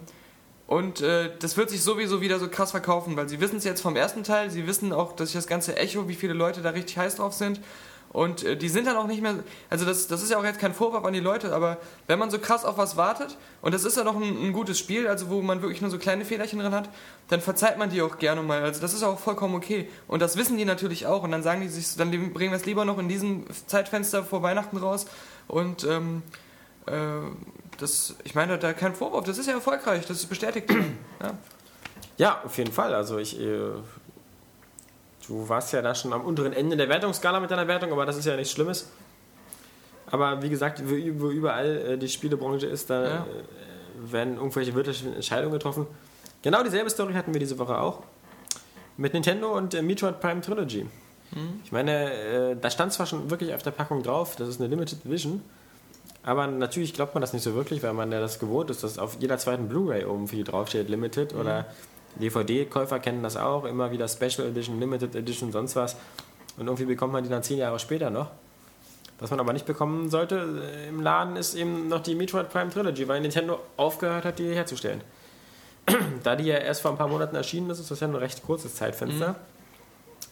[0.72, 3.82] und äh, das wird sich sowieso wieder so krass verkaufen, weil sie wissen es jetzt
[3.82, 6.70] vom ersten Teil, sie wissen auch, dass sich das ganze Echo, wie viele Leute da
[6.70, 7.60] richtig heiß drauf sind.
[8.14, 9.36] Und äh, die sind dann auch nicht mehr,
[9.70, 12.32] also das, das ist ja auch jetzt kein Vorwurf an die Leute, aber wenn man
[12.32, 15.30] so krass auf was wartet, und das ist ja noch ein, ein gutes Spiel, also
[15.30, 16.88] wo man wirklich nur so kleine Fehlerchen drin hat,
[17.28, 18.64] dann verzeiht man die auch gerne mal.
[18.64, 19.90] Also das ist auch vollkommen okay.
[20.08, 21.24] Und das wissen die natürlich auch.
[21.24, 24.42] Und dann sagen die sich, dann bringen wir es lieber noch in diesem Zeitfenster vor
[24.42, 25.06] Weihnachten raus.
[25.50, 26.24] Und ähm,
[26.86, 26.94] äh,
[27.82, 30.70] das, ich meine, da kein Vorwurf, das ist ja erfolgreich, das ist bestätigt.
[31.22, 31.34] ja.
[32.18, 32.94] Ja, auf jeden Fall.
[32.94, 33.40] Also ich.
[33.40, 33.58] Äh,
[35.28, 38.18] du warst ja da schon am unteren Ende der Wertungsskala mit deiner Wertung, aber das
[38.18, 38.90] ist ja nichts Schlimmes.
[40.10, 40.94] Aber wie gesagt, wo
[41.30, 43.16] überall äh, die Spielebranche ist, da Ja.
[43.26, 45.88] äh, werden irgendwelche wirtschaftlichen Entscheidungen getroffen.
[46.42, 48.02] Genau dieselbe Story hatten wir diese Woche auch.
[48.98, 50.88] Mit Nintendo und Metroid Prime Trilogy.
[51.64, 55.00] Ich meine, da stand zwar schon wirklich auf der Packung drauf, das ist eine Limited
[55.10, 55.42] Vision,
[56.24, 59.00] aber natürlich glaubt man das nicht so wirklich, weil man ja das gewohnt ist, dass
[59.00, 61.66] auf jeder zweiten Blu-ray irgendwie draufsteht Limited oder
[62.16, 65.96] DVD-Käufer kennen das auch, immer wieder Special Edition, Limited Edition, sonst was.
[66.58, 68.30] Und irgendwie bekommt man die dann zehn Jahre später noch.
[69.20, 72.72] Was man aber nicht bekommen sollte äh, im Laden ist eben noch die Metroid Prime
[72.72, 75.02] Trilogy, weil Nintendo aufgehört hat, die herzustellen.
[76.24, 78.44] da die ja erst vor ein paar Monaten erschienen ist, ist das ja ein recht
[78.44, 79.36] kurzes Zeitfenster.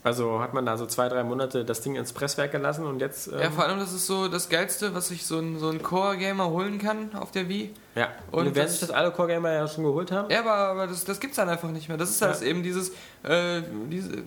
[0.03, 3.27] Also hat man da so zwei, drei Monate das Ding ins Presswerk gelassen und jetzt.
[3.27, 5.83] Ähm, ja, vor allem, das ist so das Geilste, was sich so ein, so ein
[5.83, 7.73] Core-Gamer holen kann auf der Wii.
[7.95, 8.07] ja.
[8.31, 10.29] und Und wer das- sich das alle Core Gamer ja schon geholt haben.
[10.31, 11.97] Ja, aber, aber das, das gibt's dann einfach nicht mehr.
[11.97, 12.47] Das ist halt Ja.
[12.47, 12.89] eben dieses,
[13.23, 14.23] äh, diese,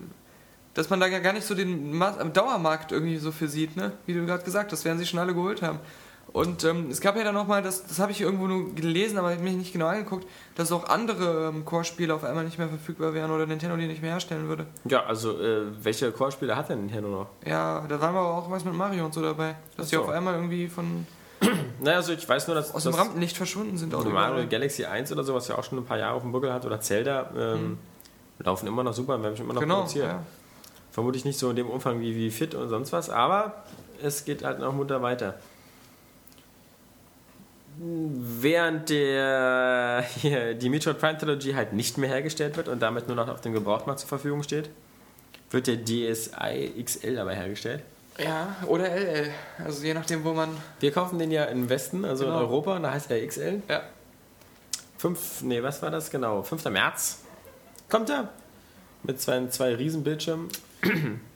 [0.75, 3.93] dass man da ja gar nicht so den Ma Dauermarkt irgendwie so für sieht, ne?
[4.07, 5.79] Wie du gerade gesagt hast, werden sie schon alle geholt haben.
[6.33, 9.35] Und ähm, es gab ja dann nochmal, das, das habe ich irgendwo nur gelesen, aber
[9.35, 13.12] ich mich nicht genau angeguckt, dass auch andere ähm, Core-Spiele auf einmal nicht mehr verfügbar
[13.12, 14.66] wären oder Nintendo die nicht mehr herstellen würde.
[14.87, 17.26] Ja, also äh, welche Core-Spiele hat denn Nintendo noch?
[17.47, 19.57] Ja, da waren aber auch was mit Mario und so dabei.
[19.76, 20.03] Dass die so.
[20.03, 21.07] auf einmal irgendwie von
[21.80, 23.95] Naja, also ich weiß nur, dass, aus dass dem Rampenlicht verschwunden sind.
[23.95, 24.47] Auch Mario überall.
[24.49, 26.64] Galaxy 1 oder so, was ja auch schon ein paar Jahre auf dem Buckel hat,
[26.64, 27.78] oder Zelda, ähm,
[28.39, 29.64] laufen immer noch super und werden schon immer noch Mhm.
[29.66, 30.07] Genau, produziert.
[30.07, 30.22] ja.
[30.93, 33.64] Vermutlich nicht so in dem Umfang wie, wie Fit und sonst was, aber
[34.03, 35.35] es geht halt noch munter weiter.
[37.79, 43.16] Während der, hier, die Metroid Prime Trilogy halt nicht mehr hergestellt wird und damit nur
[43.16, 44.70] noch auf dem Gebrauchtmarkt zur Verfügung steht,
[45.51, 47.83] wird der DSi XL dabei hergestellt.
[48.18, 49.31] Ja, oder LL.
[49.64, 50.51] Also je nachdem, wo man.
[50.81, 52.37] Wir kaufen den ja im Westen, also Genau.
[52.39, 53.62] in Europa, und da heißt er XL.
[53.68, 53.83] Ja.
[54.99, 56.43] 5, nee, was war das genau?
[56.43, 56.64] 5.
[56.66, 57.18] März
[57.89, 58.29] kommt er
[59.03, 60.49] mit zwei, zwei Riesenbildschirmen.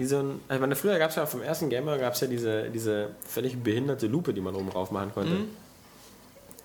[0.00, 2.26] Die so ein, ich meine, früher gab es ja dem ersten Gamer gab es ja
[2.26, 5.34] diese, diese völlig behinderte Lupe, die man oben drauf machen konnte.
[5.34, 5.48] Mhm.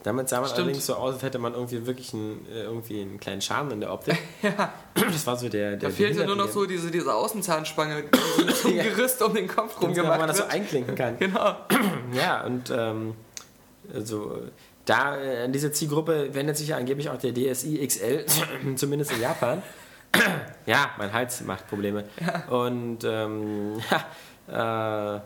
[0.04, 0.60] Damit sah man Stimmt.
[0.68, 3.82] allerdings so aus, als hätte man irgendwie wirklich einen, äh, irgendwie einen kleinen Charme in
[3.82, 4.18] der Optik.
[4.42, 4.72] Ja.
[4.94, 8.84] Das war so der, der Da fehlte nur noch so diese, diese Außenzahnspange, ein Ja.
[8.84, 11.18] Gerüst um den Kopf wo rumgemacht man das so einklinken kann.
[11.20, 11.58] Genau.
[12.14, 13.16] Ja, und ähm,
[13.94, 14.44] also
[14.86, 18.26] da äh, an diese Zielgruppe wendet sich ja angeblich auch der DSi XL,
[18.78, 19.62] zumindest in Japan.
[20.66, 22.06] ja, mein Hals macht Probleme.
[22.50, 23.82] Und ähm,
[24.52, 25.20] ja, äh,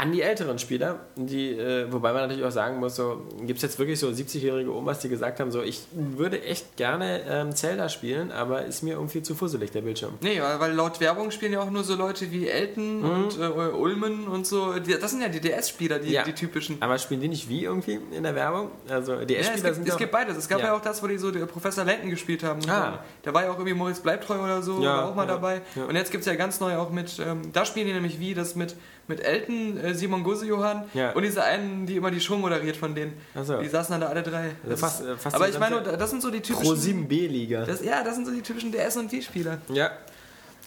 [0.00, 3.62] an die älteren Spieler, die, äh, wobei man natürlich auch sagen muss, so gibt es
[3.62, 7.88] jetzt wirklich so 70-jährige Omas, die gesagt haben, so ich würde echt gerne ähm, Zelda
[7.88, 10.14] spielen, aber ist mir irgendwie zu fusselig der Bildschirm.
[10.20, 14.28] Nee, weil, laut Werbung spielen ja auch nur so Leute wie Elton und äh, Ulmen
[14.28, 14.72] und so.
[14.78, 16.14] Das sind ja die DS-Spieler, die, Mhm.
[16.14, 16.22] Ja.
[16.22, 16.76] die typischen.
[16.80, 18.70] Aber spielen die nicht wie irgendwie in der Werbung?
[18.88, 20.36] Also Ja, es, DS-Spieler gibt, sind es gibt beides.
[20.36, 20.76] Es gab ja, Ja.
[20.76, 22.60] auch das, wo die so die Professor Layton gespielt haben.
[22.70, 23.00] Ah.
[23.22, 25.60] Da war ja auch irgendwie Moritz Bleibtreu oder so, Ja, war auch mal ja, dabei.
[25.74, 25.84] ja.
[25.86, 28.34] Und jetzt gibt es ja ganz neu auch mit, ähm, da spielen die nämlich wie,
[28.34, 28.76] das mit,
[29.08, 31.12] mit Elton, äh, Simon Gose-Johann Ja.
[31.12, 33.14] und diese einen, die immer die Show moderiert von denen.
[33.42, 33.58] So.
[33.60, 34.50] Die saßen dann da alle drei.
[34.64, 36.76] Also fast- äh, fast aber ich meine, das sind so die Pro typischen...
[36.76, 37.66] 7 B-Liga.
[37.82, 39.58] Ja, das sind so die typischen DS- und Wii-Spieler.
[39.72, 39.90] Ja.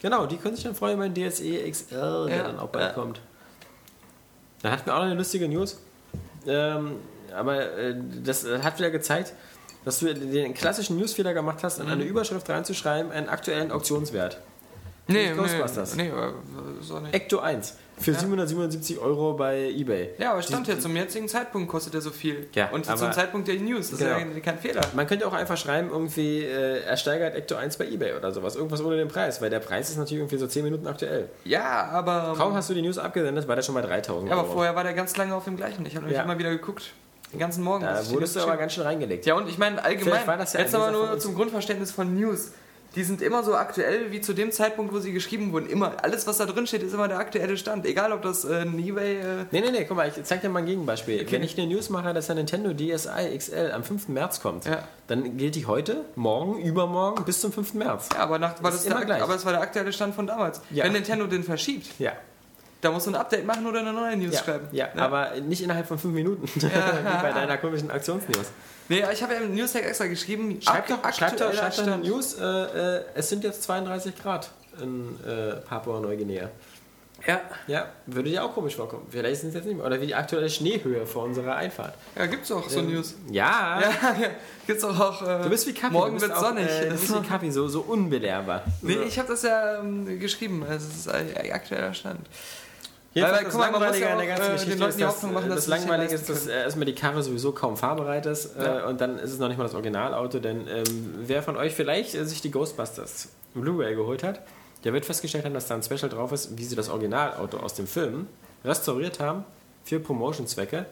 [0.02, 2.44] Genau, die können sich dann freuen den DSE XL, der Ja.
[2.44, 2.94] dann auch bald Ja.
[2.94, 3.22] kommt.
[4.64, 5.80] Dann hatten wir auch noch eine lustige News.
[6.48, 6.94] Ähm,
[7.36, 9.34] aber äh, das äh, hat wieder gezeigt,
[9.86, 11.92] dass du den klassischen Newsfehler gemacht hast, in Mhm.
[11.92, 14.40] eine Überschrift reinzuschreiben, einen aktuellen Auktionswert.
[15.08, 15.96] Nee, Ghostbusters.
[15.96, 16.12] Nee, nee,
[16.82, 17.14] so nicht.
[17.14, 20.10] Ecto 1 für 777 Euro bei Ebay.
[20.18, 22.48] Ja, aber stand ja, zum jetzigen Zeitpunkt kostet er so viel.
[22.54, 24.18] Ja, und zum Zeitpunkt der News, das Genau.
[24.18, 24.82] ist ja kein Fehler.
[24.96, 28.56] Man könnte auch einfach schreiben, irgendwie, äh, er steigert Ecto 1 bei Ebay oder sowas.
[28.56, 31.30] Irgendwas ohne den Preis, weil der Preis ist natürlich irgendwie so 10 Minuten aktuell.
[31.44, 32.34] Ja, aber...
[32.38, 34.54] Kaum hast du die News abgesendet, war der schon bei 3000 ja, aber Euro.
[34.54, 35.86] vorher war der ganz lange auf dem gleichen.
[35.86, 36.24] Ich habe nämlich Ja.
[36.24, 36.94] immer wieder geguckt.
[37.32, 37.86] Den ganzen Morgen.
[37.86, 39.26] Da wurdest du aber ganz schön reingelegt.
[39.26, 42.14] Ja, und ich meine allgemein, Vielleicht war das ja jetzt aber nur zum Grundverständnis von
[42.14, 42.52] News.
[42.96, 45.70] Die sind immer so aktuell wie zu dem Zeitpunkt, wo sie geschrieben wurden.
[45.70, 47.86] Immer, alles, was da drin steht, ist immer der aktuelle Stand.
[47.86, 49.16] Egal, ob das äh, ein Ebay...
[49.20, 51.26] Äh, Nee, nee, nee, guck mal, ich zeig dir mal ein Gegenbeispiel.
[51.32, 54.10] Wenn ich eine News mache, dass der Nintendo DSi XL am 5.
[54.10, 54.84] März kommt, Ja.
[55.08, 57.76] dann gilt die heute, morgen, übermorgen bis zum 5.
[57.76, 58.10] März.
[58.14, 60.60] ja, aber, nach, war Das das der, aber das war der aktuelle Stand von damals.
[60.70, 60.84] Ja.
[60.84, 62.12] Wenn Nintendo den verschiebt, Ja.
[62.82, 64.68] da musst du ein Update machen oder eine neue News Ja, schreiben.
[64.74, 66.60] ja, aber nicht innerhalb von 5 Minuten, wie
[67.22, 68.48] bei deiner komischen Aktionsnews.
[68.92, 71.86] Nee, ich habe ja im Newstag extra geschrieben, Schreib ak- doch, schreib doch, aktueller schreib
[71.88, 72.44] doch News, äh,
[72.98, 76.50] äh, es sind jetzt 32 Grad in äh, Papua-Neuguinea.
[77.28, 79.06] Ja, Ja, würde dir auch komisch vorkommen.
[79.12, 79.86] Vielleicht sind es jetzt nicht mehr.
[79.86, 81.94] Oder wie die aktuelle Schneehöhe vor unserer Einfahrt.
[82.18, 83.14] ja, gibt's auch so Ähm, News.
[83.30, 84.16] Ja, Ja,
[84.66, 85.00] gibt's auch.
[85.00, 85.94] auch äh, du bist wie Kaffee.
[85.94, 86.66] Morgen wird sonnig.
[86.68, 88.64] Äh, du bist wie Kaffee, so, so unbelehrbar.
[88.82, 90.66] nee, ich habe das ja ähm, geschrieben.
[90.68, 92.22] Also, es ist ein aktueller Stand.
[93.14, 95.34] Jedenfalls Weil, das guck mal, man muss ja auch, äh, den Leuten ist, die Hoffnung
[95.34, 98.56] machen, äh, dass das Langweilige ist, dass äh, erstmal die Karre sowieso kaum fahrbereit ist
[98.58, 98.88] äh, Ja.
[98.88, 102.16] und dann ist es noch nicht mal das Originalauto, denn ähm, wer von euch vielleicht
[102.16, 104.42] äh, sich die Ghostbusters Blu-ray geholt hat,
[104.86, 107.74] der wird festgestellt haben, dass da ein Special drauf ist, wie sie das Originalauto aus
[107.74, 108.28] dem Film
[108.64, 109.44] restauriert haben
[109.84, 110.86] für Promotion-Zwecke.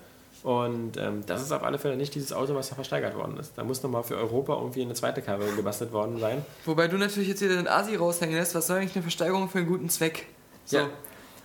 [0.43, 3.53] Und ähm, das ist auf alle Fälle nicht dieses Auto, was da versteigert worden ist.
[3.57, 6.45] Da muss nochmal für Europa irgendwie eine zweite Karre gebastelt worden sein.
[6.65, 8.55] Wobei du natürlich jetzt wieder den Asi raushängen lässt.
[8.55, 10.27] Was soll eigentlich eine Versteigerung für einen guten Zweck?
[10.65, 10.77] So.
[10.77, 10.89] Ja.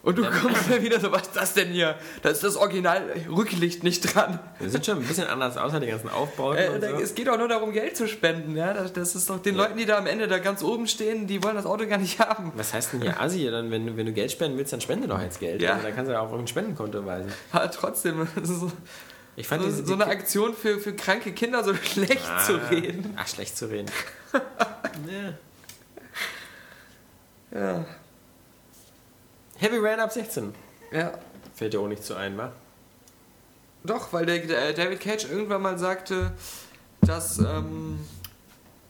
[0.05, 1.97] Und du Dann- kommst mir wieder so, was ist das denn hier?
[2.23, 4.39] Da ist das Original-Rücklicht nicht dran.
[4.61, 6.97] Das sieht schon ein bisschen anders aus, die ganzen Aufbauten Äh, so.
[7.01, 8.55] Es geht auch nur darum, Geld zu spenden.
[8.55, 8.75] Ja?
[8.75, 11.57] Das, ist doch den Leuten, die da am Ende da ganz oben stehen, die wollen
[11.57, 12.53] das Auto gar nicht haben.
[12.55, 13.51] Was heißt denn hier Assi?
[13.51, 15.63] Dann, wenn, du- wenn du Geld spenden willst, dann spende doch jetzt Geld.
[15.63, 15.73] Ja.
[15.73, 17.33] Also, dann kannst du ja auf irgendein Spendenkonto weisen.
[17.53, 18.71] Aber trotzdem, das ist so,
[19.37, 22.57] Ich fand so, diese, so eine Aktion für, für kranke Kinder so schlecht Ah, zu
[22.71, 23.15] reden.
[23.17, 23.91] Ach, schlecht zu reden.
[27.53, 27.59] ja.
[27.59, 27.85] Ja.
[29.59, 30.55] Heavy Rain ab 16.
[30.93, 31.13] ja.
[31.55, 32.51] Fällt dir auch nicht zu ein, wa?
[33.85, 36.33] Doch, weil der, der David Cage irgendwann mal sagte,
[37.03, 38.01] dass ähm,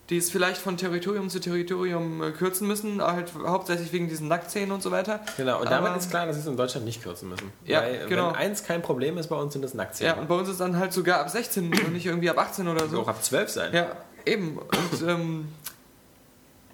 [0.08, 4.72] die es vielleicht von Territorium zu Territorium äh, kürzen müssen, halt hauptsächlich wegen diesen Nacktszenen
[4.72, 5.20] und so weiter.
[5.36, 7.52] Genau, und damit Aber- ist klar, dass sie es in Deutschland nicht kürzen müssen.
[7.66, 8.28] Ja, Weil, genau.
[8.28, 10.18] Wenn eins kein Problem ist bei uns, sind das Ja, Nacktszenen.
[10.20, 12.88] und bei uns ist dann halt sogar ab 16 und nicht irgendwie ab 18 oder
[12.88, 13.02] so.
[13.02, 13.74] auch ab 12 sein.
[13.74, 13.88] Ja,
[14.24, 14.58] eben.
[14.58, 15.48] Und ähm,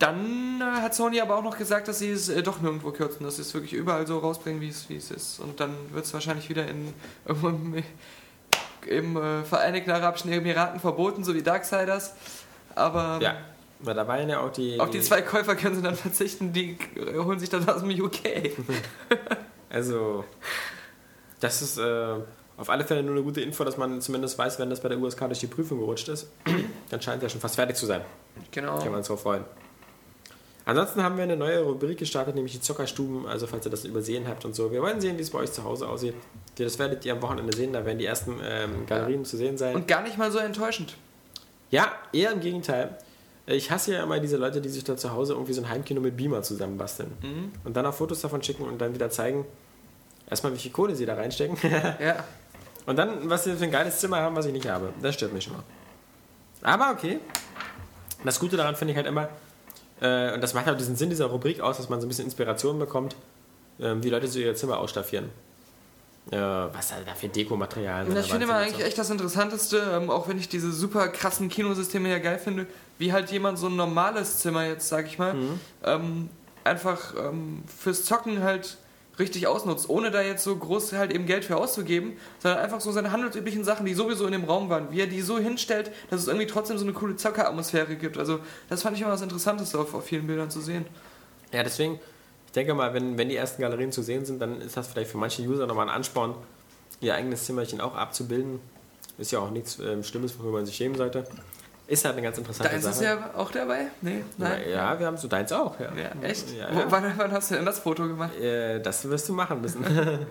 [0.01, 3.23] dann äh, hat Sony aber auch noch gesagt, dass sie es äh, doch nirgendwo kürzen,
[3.23, 5.39] dass sie es wirklich überall so rausbringen, wie es, ist.
[5.39, 6.93] Und dann wird es wahrscheinlich wieder in
[7.27, 7.83] im,
[8.87, 12.15] im äh, Vereinigten Arabischen Emiraten verboten, so wie Darksiders.
[12.75, 13.37] Aber ähm, Ja.
[13.83, 14.79] Weil da waren ja auch die.
[14.79, 17.91] auf die zwei Käufer können sie dann verzichten, die äh, holen sich dann aus dem
[17.91, 18.19] UK.
[19.73, 20.25] Also,
[21.39, 22.15] das ist äh,
[22.57, 24.99] auf alle Fälle nur eine gute Info, dass man zumindest weiß, wenn das bei der
[24.99, 26.29] USK durch die Prüfung gerutscht ist,
[26.91, 28.01] dann scheint es ja schon fast fertig zu sein.
[28.51, 28.79] Genau.
[28.79, 29.45] Kann man uns drauf freuen.
[30.67, 33.27] Ansonsten haben wir eine neue Rubrik gestartet, nämlich die Zockerstuben.
[33.27, 34.71] Also, falls ihr das übersehen habt und so.
[34.71, 36.15] Wir wollen sehen, wie es bei euch zu Hause aussieht.
[36.57, 37.73] Das werdet ihr am Wochenende sehen.
[37.73, 39.75] Da werden die ersten ähm, Galerien zu sehen sein.
[39.75, 40.97] Und gar nicht mal so enttäuschend.
[41.71, 42.97] ja, eher im Gegenteil.
[43.47, 46.01] Ich hasse ja immer diese Leute, die sich da zu Hause irgendwie so ein Heimkino
[46.01, 47.11] mit Beamer zusammenbasteln.
[47.23, 47.53] Mhm.
[47.65, 49.45] Und dann auch Fotos davon schicken und dann wieder zeigen,
[50.29, 51.57] erstmal, wie viel Kohle sie da reinstecken.
[52.01, 52.23] Ja.
[52.87, 54.93] und dann, was sie für ein geiles Zimmer haben, was ich nicht habe.
[55.03, 55.63] Das stört mich schon mal.
[56.63, 57.19] Aber okay.
[58.25, 59.31] Das Gute daran finde ich halt immer,
[60.01, 62.25] äh, und das macht auch diesen Sinn dieser Rubrik aus, dass man so ein bisschen
[62.25, 63.15] Inspiration bekommt,
[63.79, 65.31] äh, wie Leute so ihr Zimmer ausstaffieren.
[66.31, 69.79] Äh, was da für Dekomaterialien Und an das finde ich sind eigentlich echt das Interessanteste,
[69.95, 72.67] ähm, auch wenn ich diese super krassen Kinosysteme ja geil finde,
[72.99, 75.61] wie halt jemand so ein normales Zimmer jetzt, sag ich mal, Mhm.
[75.85, 76.31] ähm,
[76.63, 78.77] einfach ähm, fürs Zocken halt
[79.21, 82.91] richtig ausnutzt, ohne da jetzt so groß halt eben Geld für auszugeben, sondern einfach so
[82.91, 86.23] seine handelsüblichen Sachen, die sowieso in dem Raum waren, wie er die so hinstellt, dass
[86.23, 88.19] es irgendwie trotzdem so eine coole Zockeratmosphäre gibt.
[88.19, 90.87] Also das fand ich immer das Interessanteste auf, auf vielen Bildern zu sehen.
[91.53, 92.01] Ja, deswegen,
[92.47, 95.11] ich denke mal, wenn, wenn die ersten Galerien zu sehen sind, dann ist das vielleicht
[95.11, 96.35] für manche User nochmal ein Ansporn,
[97.01, 98.61] ihr eigenes Zimmerchen auch abzubilden.
[99.19, 101.25] Ist ja auch nichts ähm, Schlimmes, worüber man sich schämen sollte.
[101.91, 103.05] Ist halt eine ganz interessante Deins ist Sache.
[103.05, 103.89] ja auch dabei?
[104.01, 104.61] Nee, nein.
[104.71, 105.79] ja, wir haben so deins auch.
[105.81, 106.49] Ja, Ja, echt?
[106.57, 106.85] Ja, ja.
[106.89, 108.39] wann, wann hast du denn das Foto gemacht?
[108.39, 109.85] Äh, das wirst du machen müssen.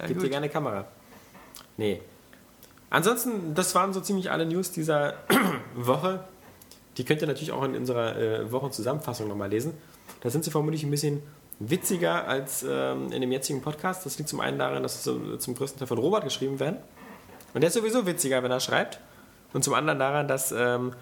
[0.00, 0.86] ich gebe dir gerne Kamera.
[1.76, 2.00] Nee.
[2.88, 5.14] Ansonsten, das waren so ziemlich alle News dieser
[5.74, 6.24] Woche.
[6.96, 9.74] Die könnt ihr natürlich auch in unserer äh, Wochenzusammenfassung nochmal lesen.
[10.22, 11.22] Da sind sie vermutlich ein bisschen
[11.58, 14.06] witziger als ähm, in dem jetzigen Podcast.
[14.06, 16.78] Das liegt zum einen daran, dass sie zum größten Teil von Robert geschrieben werden.
[17.52, 18.98] Und der ist sowieso witziger, wenn er schreibt.
[19.52, 20.92] Und zum anderen daran, dass ähm,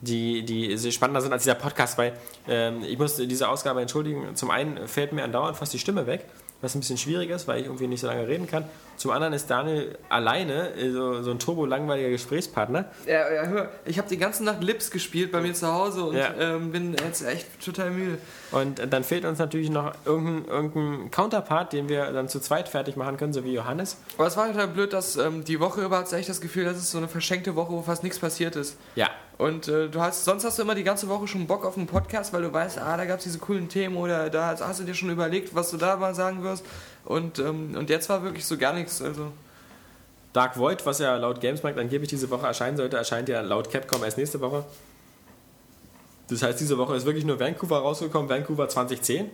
[0.00, 2.12] die, die spannender sind als dieser Podcast, weil
[2.48, 4.34] ähm, ich muss diese Ausgabe entschuldigen.
[4.34, 6.26] Zum einen fällt mir andauernd fast die Stimme weg,
[6.62, 8.64] was ein bisschen schwierig ist, weil ich irgendwie nicht so lange reden kann.
[8.96, 12.86] Zum anderen ist Daniel alleine so, so ein turbo-langweiliger Gesprächspartner.
[13.06, 16.16] Ja, ja, hör, ich habe die ganze Nacht Lips gespielt bei mir zu Hause und
[16.16, 16.32] Ja.
[16.38, 18.16] ähm, bin jetzt echt total müde.
[18.52, 22.96] Und dann fehlt uns natürlich noch irgendein, irgendein Counterpart, den wir dann zu zweit fertig
[22.96, 23.98] machen können, so wie Johannes.
[24.16, 26.78] Aber es war total blöd, dass ähm, die Woche über hat echt das Gefühl, dass
[26.78, 28.78] es so eine verschenkte Woche, wo fast nichts passiert ist.
[28.94, 31.76] Ja, Und äh, du hast, sonst hast du immer die ganze Woche schon Bock auf
[31.76, 34.62] einen Podcast, weil du weißt, ah, da gab es diese coolen Themen oder da hast,
[34.62, 36.64] hast du dir schon überlegt, was du da mal sagen wirst.
[37.04, 39.02] Und, ähm, und jetzt war wirklich so gar nichts.
[39.02, 39.32] Also
[40.32, 44.02] Dark Void, was ja laut Gamesmarkt angeblich diese Woche erscheinen sollte, erscheint ja laut Capcom
[44.04, 44.64] erst nächste Woche.
[46.28, 49.30] Das heißt, diese Woche ist wirklich nur Vancouver rausgekommen, Vancouver 2010.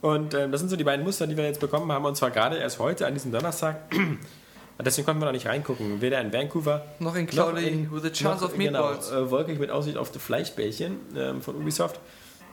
[0.00, 2.30] Und ähm, das sind so die beiden Muster, die wir jetzt bekommen haben, und zwar
[2.30, 3.76] gerade erst heute, an diesem Donnerstag.
[4.82, 6.00] Deswegen konnten wir noch nicht reingucken.
[6.00, 9.10] Weder in Vancouver noch in Cloudy in with a chance noch, of meatballs.
[9.10, 12.00] Genau, äh, wolkig mit Aussicht auf die Fleischbällchen ähm, von Ubisoft.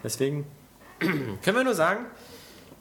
[0.03, 0.45] Deswegen
[0.99, 2.05] können wir nur sagen,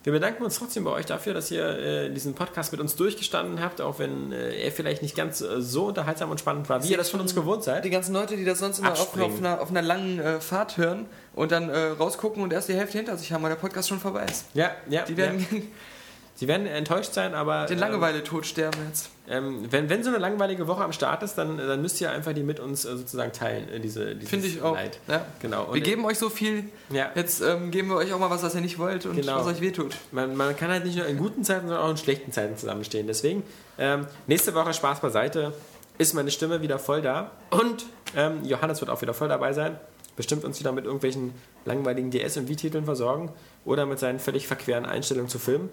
[0.06, 3.60] wir bedanken uns trotzdem bei euch dafür, dass ihr äh, diesen Podcast mit uns durchgestanden
[3.60, 6.92] habt, auch wenn äh, er vielleicht nicht ganz äh, so unterhaltsam und spannend war, wie
[6.92, 7.84] ihr das von uns gewohnt seid.
[7.84, 10.76] Die ganzen Leute, die das sonst immer auf, auf, einer, auf einer langen äh, Fahrt
[10.76, 13.88] hören und dann äh, rausgucken und erst die Hälfte hinter sich haben, weil der Podcast
[13.88, 14.44] schon vorbei ist.
[14.54, 15.02] Ja, ja.
[15.02, 15.58] Die werden ja.
[16.38, 19.08] Sie werden enttäuscht sein, aber den ähm, Langeweile-Tod sterben jetzt.
[19.26, 22.34] ähm, wenn, wenn so eine langweilige Woche am Start ist, dann, dann müsst ihr einfach
[22.34, 24.74] die mit uns äh, sozusagen teilen, äh, diese Finde ich auch.
[24.74, 25.00] Leid.
[25.08, 25.24] Ja.
[25.40, 25.64] Genau.
[25.64, 28.42] Und Wir geben euch so viel, ja, jetzt ähm, geben wir euch auch mal was,
[28.42, 29.36] was ihr nicht wollt und Genau.
[29.38, 29.96] was euch wehtut.
[30.12, 33.06] man, man kann halt nicht nur in guten Zeiten, sondern auch in schlechten Zeiten zusammenstehen.
[33.06, 33.42] Deswegen,
[33.78, 35.54] ähm, nächste Woche Spaß beiseite,
[35.98, 37.30] ist meine Stimme wieder voll da.
[37.48, 39.78] Und ähm, Johannes wird auch wieder voll dabei sein.
[40.16, 41.32] Bestimmt uns wieder mit irgendwelchen
[41.66, 43.30] langweiligen DS- und Wii-Titeln versorgen
[43.66, 45.68] oder mit seinen völlig verqueren Einstellungen zu Filmen.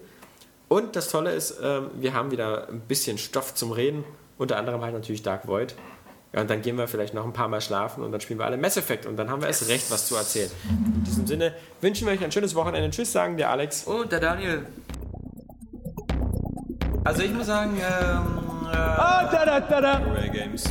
[0.74, 4.02] Und das Tolle ist, ähm, wir haben wieder ein bisschen Stoff zum Reden.
[4.38, 5.76] Unter anderem halt natürlich Dark Void.
[6.32, 8.44] Ja, und dann gehen wir vielleicht noch ein paar Mal schlafen und dann spielen wir
[8.46, 10.50] alle Mass Effect und dann haben wir erst recht, was zu erzählen.
[10.96, 12.90] In diesem Sinne wünschen wir euch ein schönes Wochenende.
[12.90, 13.84] Tschüss, sagen der Alex.
[13.84, 14.66] Und der Daniel.
[17.04, 19.92] Also ich muss sagen, ähm, Ah, da da da da.
[19.98, 20.64] Rare Games.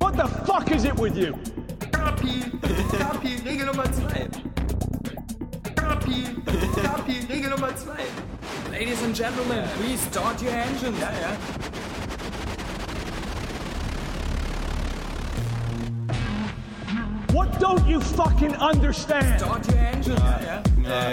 [0.00, 1.34] What the fuck is it with you?
[1.92, 2.42] Kapi,
[2.98, 4.28] Kapi, Regel Nummer 2.
[5.76, 6.24] Kapi,
[6.82, 7.92] Kapi, Regel Nummer 2.
[8.70, 10.94] Ladies and Gentlemen, please start your engine.
[10.98, 11.36] Ja, ja.
[17.32, 19.38] What don't you fucking understand?
[19.40, 20.16] Start your engine.
[20.16, 21.12] Ja, ja.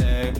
[0.00, 0.32] Äh,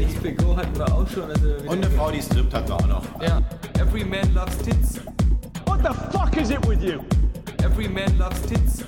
[0.00, 1.30] äh, XPGO hatten wir auch schon.
[1.30, 3.02] Also Und eine Frau, die strippt hat wir auch noch.
[3.22, 3.40] ja.
[3.78, 5.00] Every man loves tits.
[5.66, 7.00] What the fuck is it with you?
[7.62, 8.84] Every man loves tits.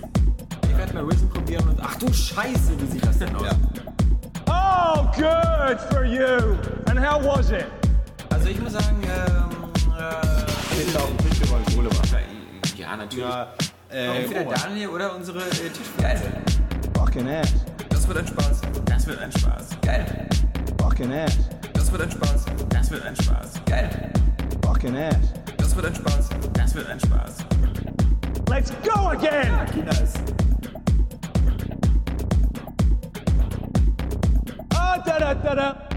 [0.62, 3.46] ich werde mal Risen probieren und ach du Scheiße, wie sieht das denn aus?
[4.80, 6.56] Oh, good for you.
[6.86, 7.66] And how was it?
[8.30, 11.40] Also ich muss sagen, ähm, äh, auf dem Tisch,
[11.74, 12.18] Kohle machen.
[12.76, 13.24] ja natürlich.
[13.24, 13.48] Ja,
[13.90, 16.20] äh, Entweder Daniel oder unsere äh, Tischgeil.
[16.96, 17.52] Fucking ass.
[17.88, 18.60] Das wird ein Spaß.
[18.84, 19.68] Das wird ein Spaß.
[19.82, 20.28] Geil.
[20.80, 21.36] Fucking ass.
[21.72, 22.44] Das wird ein Spaß.
[22.68, 23.52] Das wird ein Spaß.
[23.66, 24.12] Geil.
[24.64, 25.16] Fucking ass.
[25.56, 26.28] Das wird ein Spaß.
[26.52, 27.34] Das wird ein Spaß.
[28.48, 29.50] Let's go again.
[29.50, 30.47] Ah,
[35.04, 35.87] da da da da.